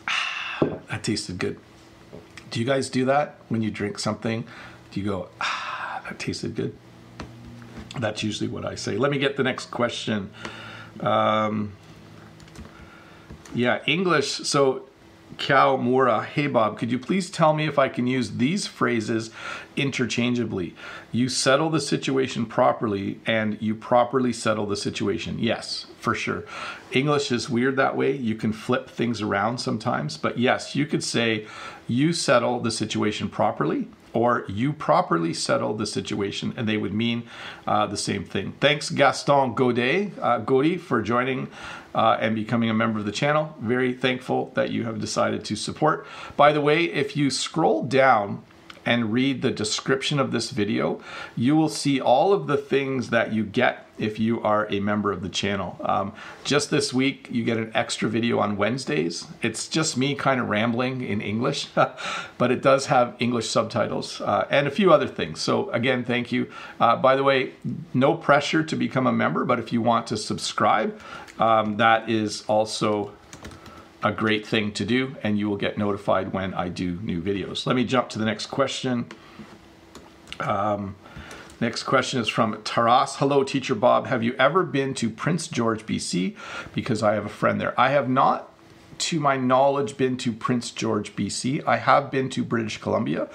[0.61, 1.59] that tasted good.
[2.49, 4.45] Do you guys do that when you drink something
[4.91, 6.75] do you go, ah, that tasted good?
[7.99, 8.97] That's usually what I say.
[8.97, 10.29] Let me get the next question.
[10.99, 11.73] Um,
[13.53, 14.27] yeah, English.
[14.27, 14.85] So,
[15.37, 19.31] Cow Mura, hey Bob, could you please tell me if I can use these phrases
[19.75, 20.75] interchangeably?
[21.11, 25.39] You settle the situation properly and you properly settle the situation.
[25.39, 26.43] Yes, for sure.
[26.91, 28.15] English is weird that way.
[28.15, 31.47] You can flip things around sometimes, but yes, you could say
[31.87, 37.23] you settle the situation properly or you properly settle the situation, and they would mean
[37.67, 38.53] uh, the same thing.
[38.59, 41.47] Thanks, Gaston Godet, uh, Godi, for joining
[41.93, 43.55] uh, and becoming a member of the channel.
[43.59, 46.07] Very thankful that you have decided to support.
[46.37, 48.43] By the way, if you scroll down
[48.85, 51.01] and read the description of this video,
[51.35, 55.11] you will see all of the things that you get if you are a member
[55.11, 55.77] of the channel.
[55.81, 56.13] Um,
[56.43, 59.27] just this week, you get an extra video on Wednesdays.
[59.41, 64.47] It's just me kind of rambling in English, but it does have English subtitles uh,
[64.49, 65.41] and a few other things.
[65.41, 66.49] So, again, thank you.
[66.79, 67.53] Uh, by the way,
[67.93, 70.99] no pressure to become a member, but if you want to subscribe,
[71.37, 73.11] um, that is also
[74.01, 77.65] a great thing to do, and you will get notified when I do new videos.
[77.65, 79.07] Let me jump to the next question.
[80.39, 80.95] Um,
[81.59, 83.17] next question is from Taras.
[83.17, 84.07] Hello, Teacher Bob.
[84.07, 86.35] Have you ever been to Prince George, BC?
[86.73, 87.79] Because I have a friend there.
[87.79, 88.53] I have not
[88.99, 91.65] to my knowledge, been to Prince George, BC.
[91.65, 93.29] I have been to British Columbia.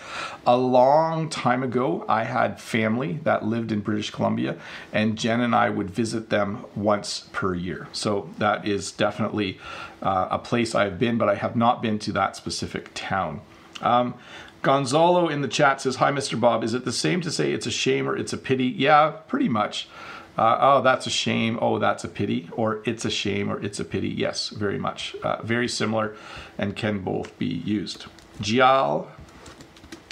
[0.46, 4.56] A long time ago, I had family that lived in British Columbia,
[4.92, 7.88] and Jen and I would visit them once per year.
[7.92, 9.58] So that is definitely
[10.02, 13.40] uh, a place I've been, but I have not been to that specific town.
[13.80, 14.14] Um,
[14.62, 16.40] Gonzalo in the chat says, Hi, Mr.
[16.40, 16.64] Bob.
[16.64, 18.66] Is it the same to say it's a shame or it's a pity?
[18.66, 19.88] Yeah, pretty much.
[20.36, 21.58] Uh, oh, that's a shame.
[21.62, 22.48] Oh, that's a pity.
[22.52, 24.08] Or it's a shame or it's a pity.
[24.08, 25.14] Yes, very much.
[25.22, 26.16] Uh, very similar
[26.58, 28.06] and can both be used.
[28.40, 29.06] Gial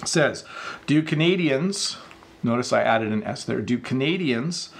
[0.04, 0.44] says,
[0.86, 1.96] Do Canadians,
[2.42, 4.70] notice I added an S there, do Canadians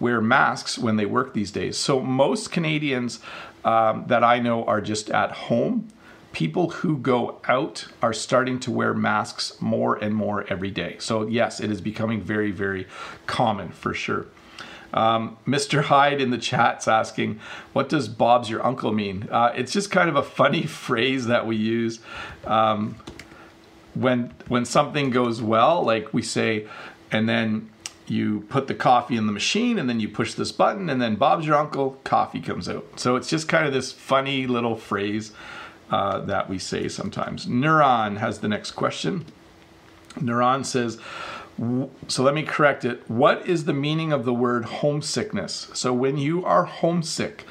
[0.00, 1.76] wear masks when they work these days?
[1.76, 3.20] So most Canadians
[3.64, 5.88] um, that I know are just at home
[6.36, 10.94] people who go out are starting to wear masks more and more every day.
[10.98, 12.86] So, yes, it is becoming very, very
[13.26, 14.26] common for sure.
[14.96, 15.84] Um, Mr.
[15.84, 17.38] Hyde in the chat's asking,
[17.74, 19.28] What does Bob's your uncle mean?
[19.30, 22.00] Uh, it's just kind of a funny phrase that we use.
[22.44, 22.96] Um,
[23.94, 26.66] when when something goes well, like we say,
[27.12, 27.70] and then
[28.08, 31.16] you put the coffee in the machine and then you push this button and then
[31.16, 32.86] Bob's your uncle, coffee comes out.
[32.96, 35.32] So it's just kind of this funny little phrase
[35.90, 37.46] uh, that we say sometimes.
[37.46, 39.24] Neuron has the next question.
[40.20, 40.98] Neuron says,
[42.08, 43.08] so let me correct it.
[43.08, 45.68] What is the meaning of the word homesickness?
[45.72, 47.44] So when you are homesick,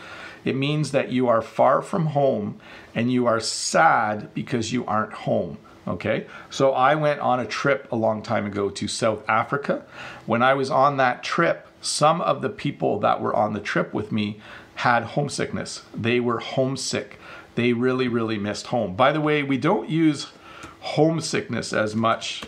[0.43, 2.59] it means that you are far from home
[2.93, 5.57] and you are sad because you aren't home.
[5.87, 9.85] Okay, so I went on a trip a long time ago to South Africa.
[10.25, 13.93] When I was on that trip, some of the people that were on the trip
[13.93, 14.39] with me
[14.75, 15.83] had homesickness.
[15.93, 17.19] They were homesick.
[17.53, 18.95] They really, really missed home.
[18.95, 20.31] By the way, we don't use
[20.79, 22.43] homesickness as much.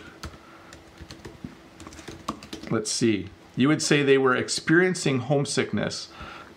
[2.70, 3.30] Let's see.
[3.56, 6.08] You would say they were experiencing homesickness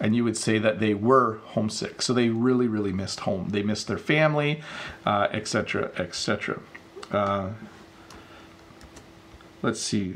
[0.02, 2.02] and you would say that they were homesick.
[2.02, 3.50] So they really, really missed home.
[3.50, 4.62] They missed their family,
[5.06, 6.60] etc., uh, etc.
[7.12, 7.50] Et uh,
[9.62, 10.16] let's see,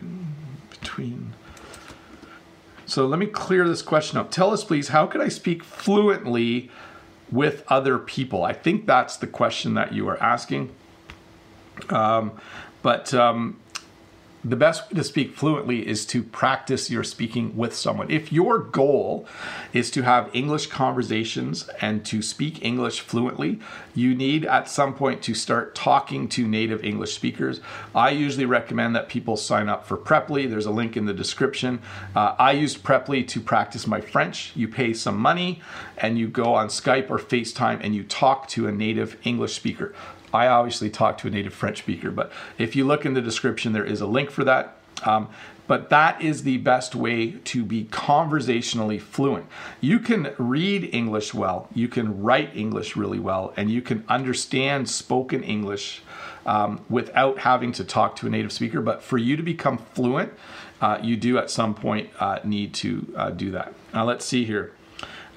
[0.72, 1.34] between.
[2.88, 4.32] So let me clear this question up.
[4.32, 6.72] Tell us, please, how could I speak fluently
[7.32, 8.44] with other people?
[8.44, 10.72] I think that's the question that you are asking.
[11.90, 12.32] Um,
[12.82, 13.58] but um,
[14.46, 18.12] the best way to speak fluently is to practice your speaking with someone.
[18.12, 19.28] If your goal
[19.74, 23.60] is to have English conversations and to speak English fluently,
[23.96, 27.60] you need at some point to start talking to native English speakers.
[27.96, 30.48] I usually recommend that people sign up for Preply.
[30.48, 31.80] There's a link in the description.
[32.16, 34.52] Uh, I used Preply to practice my French.
[34.56, 35.60] You pay some money
[35.98, 39.96] and you go on Skype or FaceTime and you talk to a native English speaker.
[40.36, 43.74] I obviously talk to a native French speaker, but if you look in the description,
[43.74, 44.78] there is a link for that.
[45.04, 45.30] Um,
[45.68, 49.48] but that is the best way to be conversationally fluent.
[49.82, 54.90] You can read English well, you can write English really well, and you can understand
[54.90, 56.04] spoken English
[56.46, 58.82] um, without having to talk to a native speaker.
[58.82, 60.34] But for you to become fluent,
[60.82, 63.74] uh, you do at some point uh, need to uh, do that.
[63.94, 64.74] Now, let's see here.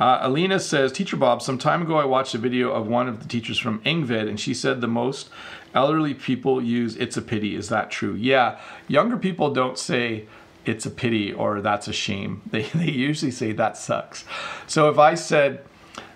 [0.00, 3.20] Uh, Alina says, Teacher Bob, some time ago I watched a video of one of
[3.20, 5.28] the teachers from Engvid, and she said the most
[5.74, 7.54] elderly people use it's a pity.
[7.54, 8.14] Is that true?
[8.14, 10.26] Yeah, younger people don't say
[10.64, 12.42] it's a pity or that's a shame.
[12.50, 14.24] They, they usually say that sucks.
[14.66, 15.64] So if I said,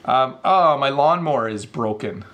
[0.04, 2.24] um, oh, my lawnmower is broken,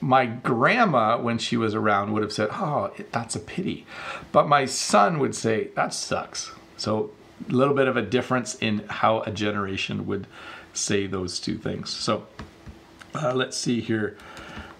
[0.00, 3.86] my grandma, when she was around, would have said, oh, that's a pity.
[4.32, 6.52] But my son would say, that sucks.
[6.76, 7.10] So
[7.48, 10.26] a little bit of a difference in how a generation would
[10.72, 11.90] say those two things.
[11.90, 12.26] So
[13.14, 14.16] uh, let's see here.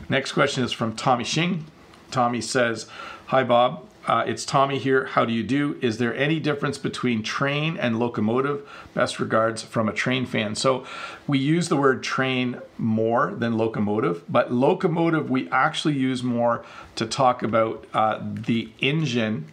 [0.08, 1.66] Next question is from Tommy Shing.
[2.10, 2.86] Tommy says,
[3.26, 3.86] Hi, Bob.
[4.06, 5.04] Uh, it's Tommy here.
[5.04, 5.78] How do you do?
[5.82, 8.68] Is there any difference between train and locomotive?
[8.94, 10.54] Best regards from a train fan.
[10.54, 10.84] So
[11.26, 16.64] we use the word train more than locomotive, but locomotive we actually use more
[16.96, 19.46] to talk about uh, the engine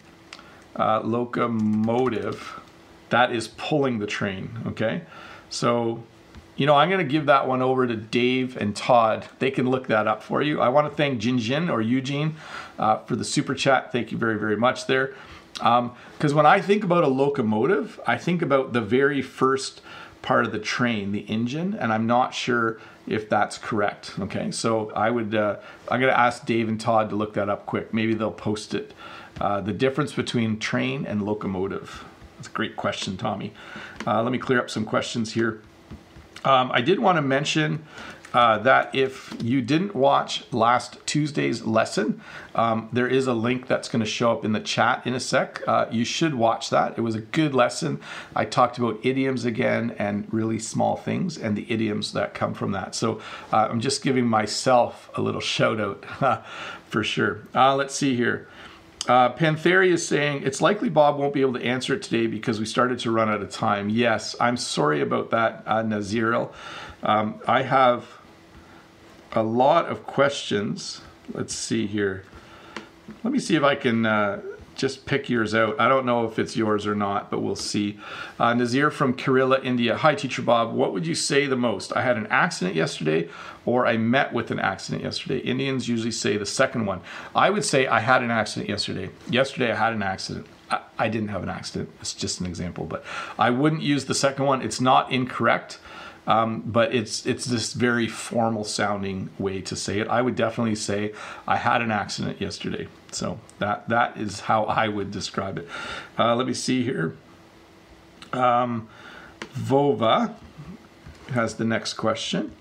[0.74, 2.58] uh, locomotive
[3.10, 4.50] that is pulling the train.
[4.66, 5.02] Okay,
[5.50, 6.02] so
[6.58, 9.26] you know, I'm going to give that one over to Dave and Todd.
[9.38, 10.60] They can look that up for you.
[10.60, 12.34] I want to thank Jinjin or Eugene
[12.78, 13.92] uh, for the super chat.
[13.92, 15.14] Thank you very, very much there.
[15.54, 19.82] Because um, when I think about a locomotive, I think about the very first
[20.20, 24.14] part of the train, the engine, and I'm not sure if that's correct.
[24.18, 27.48] Okay, so I would, uh, I'm going to ask Dave and Todd to look that
[27.48, 27.94] up quick.
[27.94, 28.94] Maybe they'll post it.
[29.40, 32.04] Uh, the difference between train and locomotive.
[32.36, 33.52] That's a great question, Tommy.
[34.04, 35.62] Uh, let me clear up some questions here.
[36.44, 37.84] Um, I did want to mention
[38.34, 42.20] uh, that if you didn't watch last Tuesday's lesson,
[42.54, 45.20] um, there is a link that's going to show up in the chat in a
[45.20, 45.62] sec.
[45.66, 46.98] Uh, you should watch that.
[46.98, 48.00] It was a good lesson.
[48.36, 52.72] I talked about idioms again and really small things and the idioms that come from
[52.72, 52.94] that.
[52.94, 53.20] So
[53.52, 56.44] uh, I'm just giving myself a little shout out
[56.88, 57.40] for sure.
[57.54, 58.46] Uh, let's see here.
[59.06, 62.66] Uh, is saying it's likely Bob won't be able to answer it today because we
[62.66, 63.88] started to run out of time.
[63.88, 66.52] Yes, I'm sorry about that, uh, Naziril.
[67.02, 68.06] Um, I have
[69.32, 71.00] a lot of questions.
[71.32, 72.24] Let's see here.
[73.24, 74.42] Let me see if I can uh,
[74.78, 75.78] just pick yours out.
[75.78, 77.98] I don't know if it's yours or not, but we'll see.
[78.38, 79.96] Uh, Nazir from Kerala, India.
[79.96, 80.72] Hi, Teacher Bob.
[80.72, 81.92] What would you say the most?
[81.94, 83.28] I had an accident yesterday,
[83.66, 85.38] or I met with an accident yesterday.
[85.40, 87.00] Indians usually say the second one.
[87.34, 89.10] I would say I had an accident yesterday.
[89.28, 90.46] Yesterday, I had an accident.
[90.70, 91.90] I, I didn't have an accident.
[92.00, 93.04] It's just an example, but
[93.38, 94.62] I wouldn't use the second one.
[94.62, 95.78] It's not incorrect.
[96.28, 100.08] um, but it's it's this very formal sounding way to say it.
[100.08, 101.12] I would definitely say
[101.46, 102.86] I had an accident yesterday.
[103.12, 105.68] So that that is how I would describe it.
[106.18, 107.16] Uh, let me see here.
[108.32, 108.88] Um,
[109.54, 110.34] Vova
[111.30, 112.54] has the next question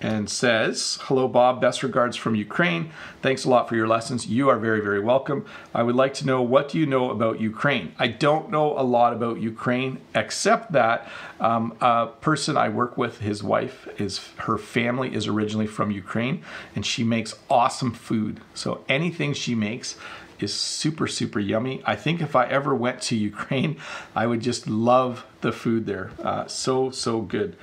[0.00, 1.60] and says, Hello, Bob.
[1.60, 2.90] Best regards from Ukraine.
[3.20, 4.26] Thanks a lot for your lessons.
[4.26, 5.44] You are very, very welcome.
[5.74, 7.94] I would like to know what do you know about Ukraine?
[7.98, 11.08] I don't know a lot about Ukraine, except that
[11.40, 16.42] um, a person I work with, his wife, is her family is originally from Ukraine,
[16.74, 18.40] and she makes awesome food.
[18.54, 19.96] So anything she makes
[20.40, 21.82] is super, super yummy.
[21.84, 23.78] I think if I ever went to Ukraine,
[24.14, 26.10] I would just love the food there.
[26.22, 27.56] Uh, so, so good.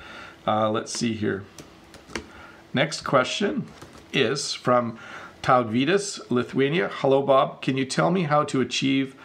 [0.46, 1.44] Uh, let's see here.
[2.76, 3.64] Next question
[4.12, 4.98] is from
[5.42, 6.90] Tautvydas, Lithuania.
[6.92, 7.62] Hello, Bob.
[7.62, 9.16] Can you tell me how to achieve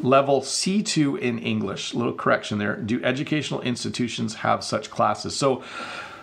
[0.00, 1.94] level C2 in English?
[1.94, 2.74] Little correction there.
[2.74, 5.36] Do educational institutions have such classes?
[5.36, 5.62] So,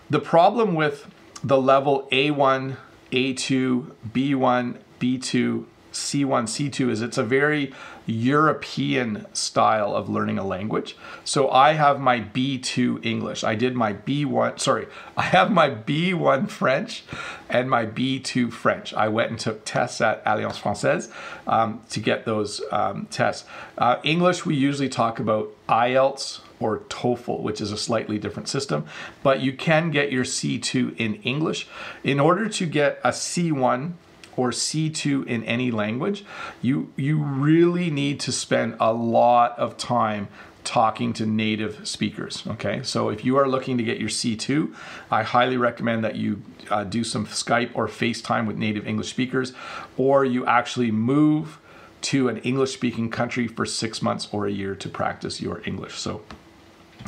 [0.10, 1.08] the problem with
[1.42, 2.76] the level A1,
[3.10, 5.64] A2, B1, B2,
[5.96, 7.74] C1, C2 is it's a very
[8.06, 10.96] European style of learning a language.
[11.24, 13.44] So I have my B2 English.
[13.44, 14.88] I did my B1, sorry,
[15.18, 17.04] I have my B1 French
[17.50, 18.94] and my B2 French.
[18.94, 21.10] I went and took tests at Alliance Francaise
[21.48, 23.48] um, to get those um, tests.
[23.78, 28.86] Uh, English, we usually talk about IELTS or TOEFL, which is a slightly different system,
[29.24, 31.68] but you can get your C2 in English.
[32.04, 33.94] In order to get a C1
[34.38, 36.26] or C2 in any language,
[36.62, 40.28] you you really need to spend a lot of time
[40.66, 42.44] talking to native speakers.
[42.48, 44.74] Okay, so if you are looking to get your C2,
[45.12, 49.54] I highly recommend that you uh, do some Skype or FaceTime with native English speakers,
[49.96, 51.60] or you actually move
[52.02, 55.96] to an English speaking country for six months or a year to practice your English.
[55.96, 56.24] So,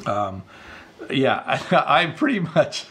[0.06, 0.44] um,
[1.10, 2.86] yeah, I, I'm pretty much.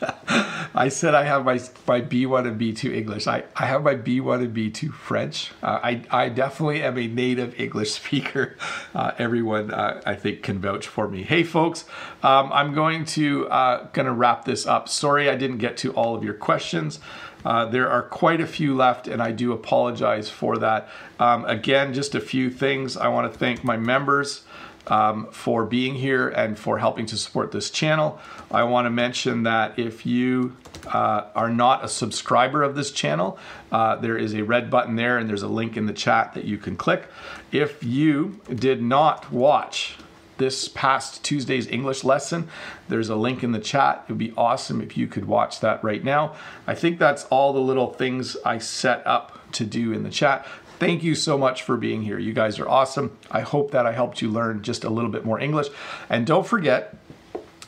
[0.74, 3.26] I said I have my my B1 and B2 English.
[3.26, 5.52] I, I have my B1 and B2 French.
[5.62, 8.56] Uh, I, I definitely am a native English speaker.
[8.94, 11.22] Uh, everyone uh, I think can vouch for me.
[11.22, 11.84] Hey folks,
[12.22, 14.88] um, I'm going to uh, gonna wrap this up.
[14.88, 17.00] Sorry I didn't get to all of your questions.
[17.44, 20.88] Uh, there are quite a few left, and I do apologize for that.
[21.20, 22.96] Um, again, just a few things.
[22.96, 24.42] I want to thank my members
[24.88, 28.18] um, for being here and for helping to support this channel.
[28.50, 33.38] I want to mention that if you uh, are not a subscriber of this channel,
[33.70, 36.44] uh, there is a red button there and there's a link in the chat that
[36.44, 37.04] you can click.
[37.52, 39.96] If you did not watch
[40.38, 42.48] this past Tuesday's English lesson.
[42.88, 44.04] There's a link in the chat.
[44.06, 46.34] It would be awesome if you could watch that right now.
[46.66, 50.46] I think that's all the little things I set up to do in the chat.
[50.78, 52.20] Thank you so much for being here.
[52.20, 53.16] You guys are awesome.
[53.30, 55.66] I hope that I helped you learn just a little bit more English.
[56.08, 56.96] And don't forget,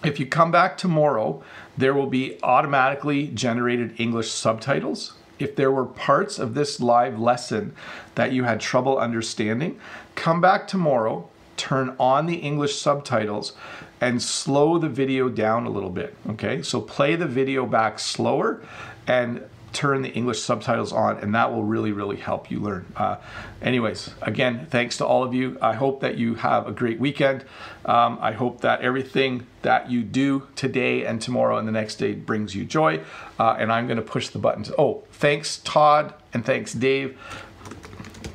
[0.04, 1.42] if you come back tomorrow,
[1.76, 5.14] there will be automatically generated English subtitles.
[5.40, 7.74] If there were parts of this live lesson
[8.14, 9.80] that you had trouble understanding,
[10.14, 13.54] come back tomorrow, turn on the English subtitles,
[14.00, 16.14] and slow the video down a little bit.
[16.28, 18.62] Okay, so play the video back slower
[19.06, 19.42] and
[19.72, 22.86] turn the English subtitles on, and that will really, really help you learn.
[22.96, 23.16] Uh,
[23.62, 25.58] anyways, again, thanks to all of you.
[25.62, 27.44] I hope that you have a great weekend.
[27.84, 32.14] Um, I hope that everything that you do today and tomorrow and the next day
[32.14, 33.02] brings you joy.
[33.38, 34.70] Uh, and I'm going to push the buttons.
[34.76, 37.18] Oh, thanks, Todd, and thanks, Dave.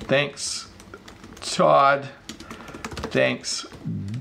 [0.07, 0.69] Thanks,
[1.41, 2.07] Todd.
[3.11, 3.65] Thanks,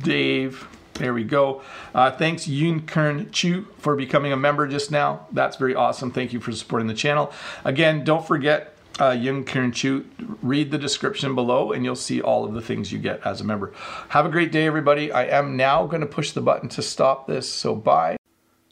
[0.02, 0.68] Dave.
[0.94, 1.62] There we go.
[1.92, 5.26] Uh, thanks, Yoon Kern Chu, for becoming a member just now.
[5.32, 6.12] That's very awesome.
[6.12, 7.32] Thank you for supporting the channel.
[7.64, 10.06] Again, don't forget, uh, Yoon Kern Chu,
[10.40, 13.44] read the description below and you'll see all of the things you get as a
[13.44, 13.72] member.
[14.10, 15.10] Have a great day, everybody.
[15.10, 18.16] I am now going to push the button to stop this, so bye.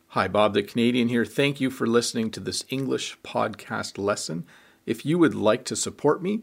[0.08, 1.24] Hi, Bob the Canadian here.
[1.24, 4.46] Thank you for listening to this English podcast lesson.
[4.86, 6.42] If you would like to support me,